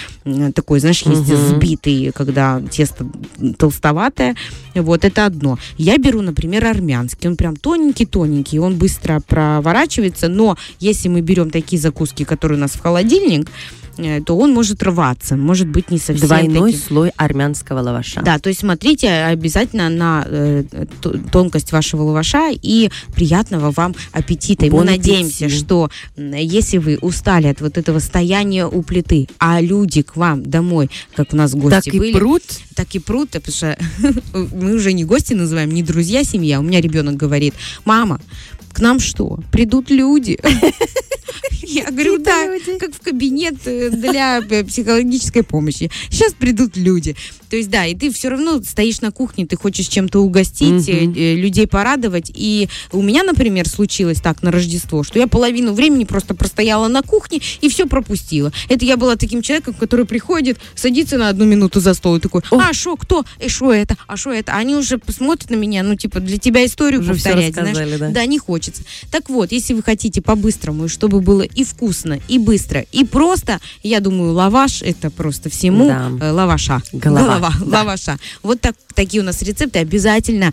такой, 0.54 0.80
знаешь, 0.80 1.02
есть 1.02 1.26
сбитый, 1.26 2.12
когда 2.14 2.60
тесто 2.70 3.06
толстоватое, 3.58 4.36
вот 4.74 5.04
это 5.04 5.26
одно. 5.26 5.58
Я 5.78 5.98
беру, 5.98 6.20
например, 6.22 6.64
армянский, 6.66 7.28
он 7.28 7.36
прям 7.36 7.56
тоненький-тоненький, 7.56 8.58
он 8.58 8.74
быстро 8.86 9.20
проворачивается, 9.26 10.28
но 10.28 10.56
если 10.78 11.08
мы 11.08 11.20
берем 11.20 11.50
такие 11.50 11.80
закуски, 11.80 12.24
которые 12.24 12.56
у 12.56 12.60
нас 12.60 12.72
в 12.72 12.80
холодильник, 12.80 13.50
э, 13.98 14.20
то 14.20 14.36
он 14.38 14.52
может 14.52 14.82
рваться, 14.82 15.36
может 15.36 15.66
быть 15.66 15.90
не 15.90 15.98
совсем 15.98 16.28
Двойной 16.28 16.70
таким. 16.72 16.86
слой 16.86 17.10
армянского 17.16 17.80
лаваша. 17.80 18.20
Да, 18.22 18.38
то 18.38 18.48
есть 18.48 18.60
смотрите 18.60 19.08
обязательно 19.10 19.88
на 19.88 20.24
э, 20.28 20.64
тонкость 21.32 21.72
вашего 21.72 22.02
лаваша 22.02 22.50
и 22.52 22.90
приятного 23.14 23.72
вам 23.72 23.94
аппетита. 24.12 24.66
И 24.66 24.70
мы 24.70 24.76
Бон 24.78 24.86
надеемся, 24.86 25.46
аппетит. 25.46 25.64
что 25.64 25.90
если 26.16 26.78
вы 26.78 26.98
устали 27.00 27.48
от 27.48 27.60
вот 27.60 27.78
этого 27.78 27.98
стояния 28.00 28.66
у 28.66 28.82
плиты, 28.82 29.28
а 29.38 29.60
люди 29.60 30.02
к 30.02 30.14
вам 30.16 30.42
домой, 30.42 30.90
как 31.16 31.32
у 31.32 31.36
нас 31.36 31.54
гости 31.54 31.86
Так 31.90 31.94
и 31.94 31.98
были, 31.98 32.12
прут. 32.12 32.42
так 32.76 32.94
и 32.94 32.98
прут, 32.98 33.30
потому 33.30 33.52
что 33.56 33.76
мы 34.52 34.74
уже 34.74 34.92
не 34.92 35.04
гости 35.04 35.32
называем, 35.34 35.70
не 35.70 35.82
друзья, 35.82 36.22
семья. 36.22 36.60
У 36.60 36.62
меня 36.62 36.80
ребенок 36.80 37.16
говорит, 37.16 37.54
мама, 37.86 38.20
к 38.76 38.80
нам 38.80 39.00
что, 39.00 39.38
придут 39.50 39.88
люди? 39.90 40.38
Я 41.68 41.90
говорю, 41.90 42.18
да, 42.18 42.46
как 42.78 42.94
в 42.94 43.00
кабинет 43.00 43.56
э, 43.64 43.90
для 43.90 44.38
э, 44.38 44.62
психологической 44.64 45.42
помощи. 45.42 45.90
Сейчас 46.10 46.32
придут 46.32 46.76
люди. 46.76 47.16
То 47.50 47.56
есть, 47.56 47.70
да, 47.70 47.86
и 47.86 47.94
ты 47.94 48.12
все 48.12 48.28
равно 48.28 48.62
стоишь 48.62 49.00
на 49.00 49.10
кухне, 49.10 49.46
ты 49.46 49.56
хочешь 49.56 49.88
чем-то 49.88 50.20
угостить, 50.20 50.88
э, 50.88 51.34
людей 51.34 51.66
порадовать. 51.66 52.30
И 52.34 52.68
у 52.92 53.02
меня, 53.02 53.24
например, 53.24 53.68
случилось 53.68 54.20
так 54.20 54.42
на 54.42 54.52
Рождество, 54.52 55.02
что 55.02 55.18
я 55.18 55.26
половину 55.26 55.72
времени 55.72 56.04
просто 56.04 56.34
простояла 56.34 56.86
на 56.86 57.02
кухне 57.02 57.40
и 57.60 57.68
все 57.68 57.86
пропустила. 57.86 58.52
Это 58.68 58.84
я 58.84 58.96
была 58.96 59.16
таким 59.16 59.42
человеком, 59.42 59.74
который 59.74 60.06
приходит, 60.06 60.58
садится 60.76 61.18
на 61.18 61.28
одну 61.28 61.44
минуту 61.46 61.80
за 61.80 61.94
стол 61.94 62.16
и 62.16 62.20
такой, 62.20 62.42
а 62.50 62.72
что, 62.72 62.96
кто, 62.96 63.24
и 63.40 63.48
что 63.48 63.72
это, 63.72 63.96
а 64.06 64.16
что 64.16 64.32
это? 64.32 64.52
Они 64.52 64.76
уже 64.76 64.98
посмотрят 64.98 65.50
на 65.50 65.56
меня, 65.56 65.82
ну, 65.82 65.96
типа, 65.96 66.20
для 66.20 66.38
тебя 66.38 66.64
историю 66.64 67.00
Уже 67.00 67.14
повторять, 67.14 67.54
знаешь. 67.54 67.76
рассказали, 67.76 67.96
да. 67.96 68.10
Да, 68.10 68.26
не 68.26 68.38
хочется. 68.38 68.82
Так 69.10 69.28
вот, 69.30 69.50
если 69.50 69.74
вы 69.74 69.82
хотите 69.82 70.22
по-быстрому, 70.22 70.88
чтобы 70.88 71.20
было 71.20 71.42
и 71.56 71.64
вкусно, 71.64 72.20
и 72.28 72.38
быстро, 72.38 72.80
и 72.92 73.04
просто, 73.04 73.58
я 73.82 74.00
думаю, 74.00 74.32
лаваш 74.32 74.82
это 74.82 75.10
просто 75.10 75.48
всему 75.50 75.88
Да. 75.88 76.10
э, 76.20 76.30
лаваша. 76.30 76.82
Голова, 76.92 77.52
да. 77.60 77.78
лаваша. 77.78 78.18
Вот 78.42 78.60
так, 78.60 78.76
такие 78.94 79.22
у 79.22 79.26
нас 79.26 79.42
рецепты. 79.42 79.78
Обязательно 79.80 80.52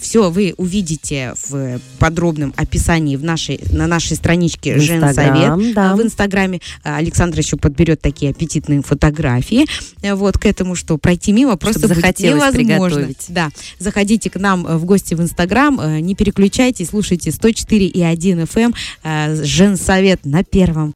все 0.00 0.30
вы 0.30 0.54
увидите 0.56 1.34
в 1.48 1.80
подробном 1.98 2.52
описании 2.56 3.16
в 3.16 3.24
нашей, 3.24 3.60
на 3.72 3.86
нашей 3.86 4.16
страничке 4.16 4.78
Женсовет. 4.78 5.74
Да. 5.74 5.96
В 5.96 6.02
Инстаграме 6.02 6.60
А, 6.84 6.96
Александр 6.98 7.38
еще 7.38 7.56
подберет 7.56 8.00
такие 8.00 8.30
аппетитные 8.30 8.82
фотографии. 8.82 9.66
Э, 10.02 10.14
Вот 10.14 10.38
к 10.38 10.46
этому, 10.46 10.74
что 10.74 10.98
пройти 10.98 11.32
мимо 11.32 11.56
просто 11.56 11.80
Чтобы 11.88 11.94
будет 11.96 12.18
невозможно. 12.20 12.52
приготовить. 12.96 13.24
Да, 13.28 13.48
заходите 13.78 14.30
к 14.30 14.36
нам 14.36 14.66
э, 14.66 14.76
в 14.76 14.84
гости 14.84 15.14
в 15.14 15.20
Инстаграм, 15.20 15.80
э, 15.80 16.00
не 16.00 16.14
переключайтесь, 16.14 16.88
слушайте 16.90 17.30
104,1 17.30 18.42
FM, 18.46 18.74
э, 19.02 19.44
Женсовет 19.44 20.20
на 20.26 20.42
первом. 20.42 20.94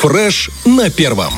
Фреш 0.00 0.50
на 0.64 0.90
первом. 0.90 1.32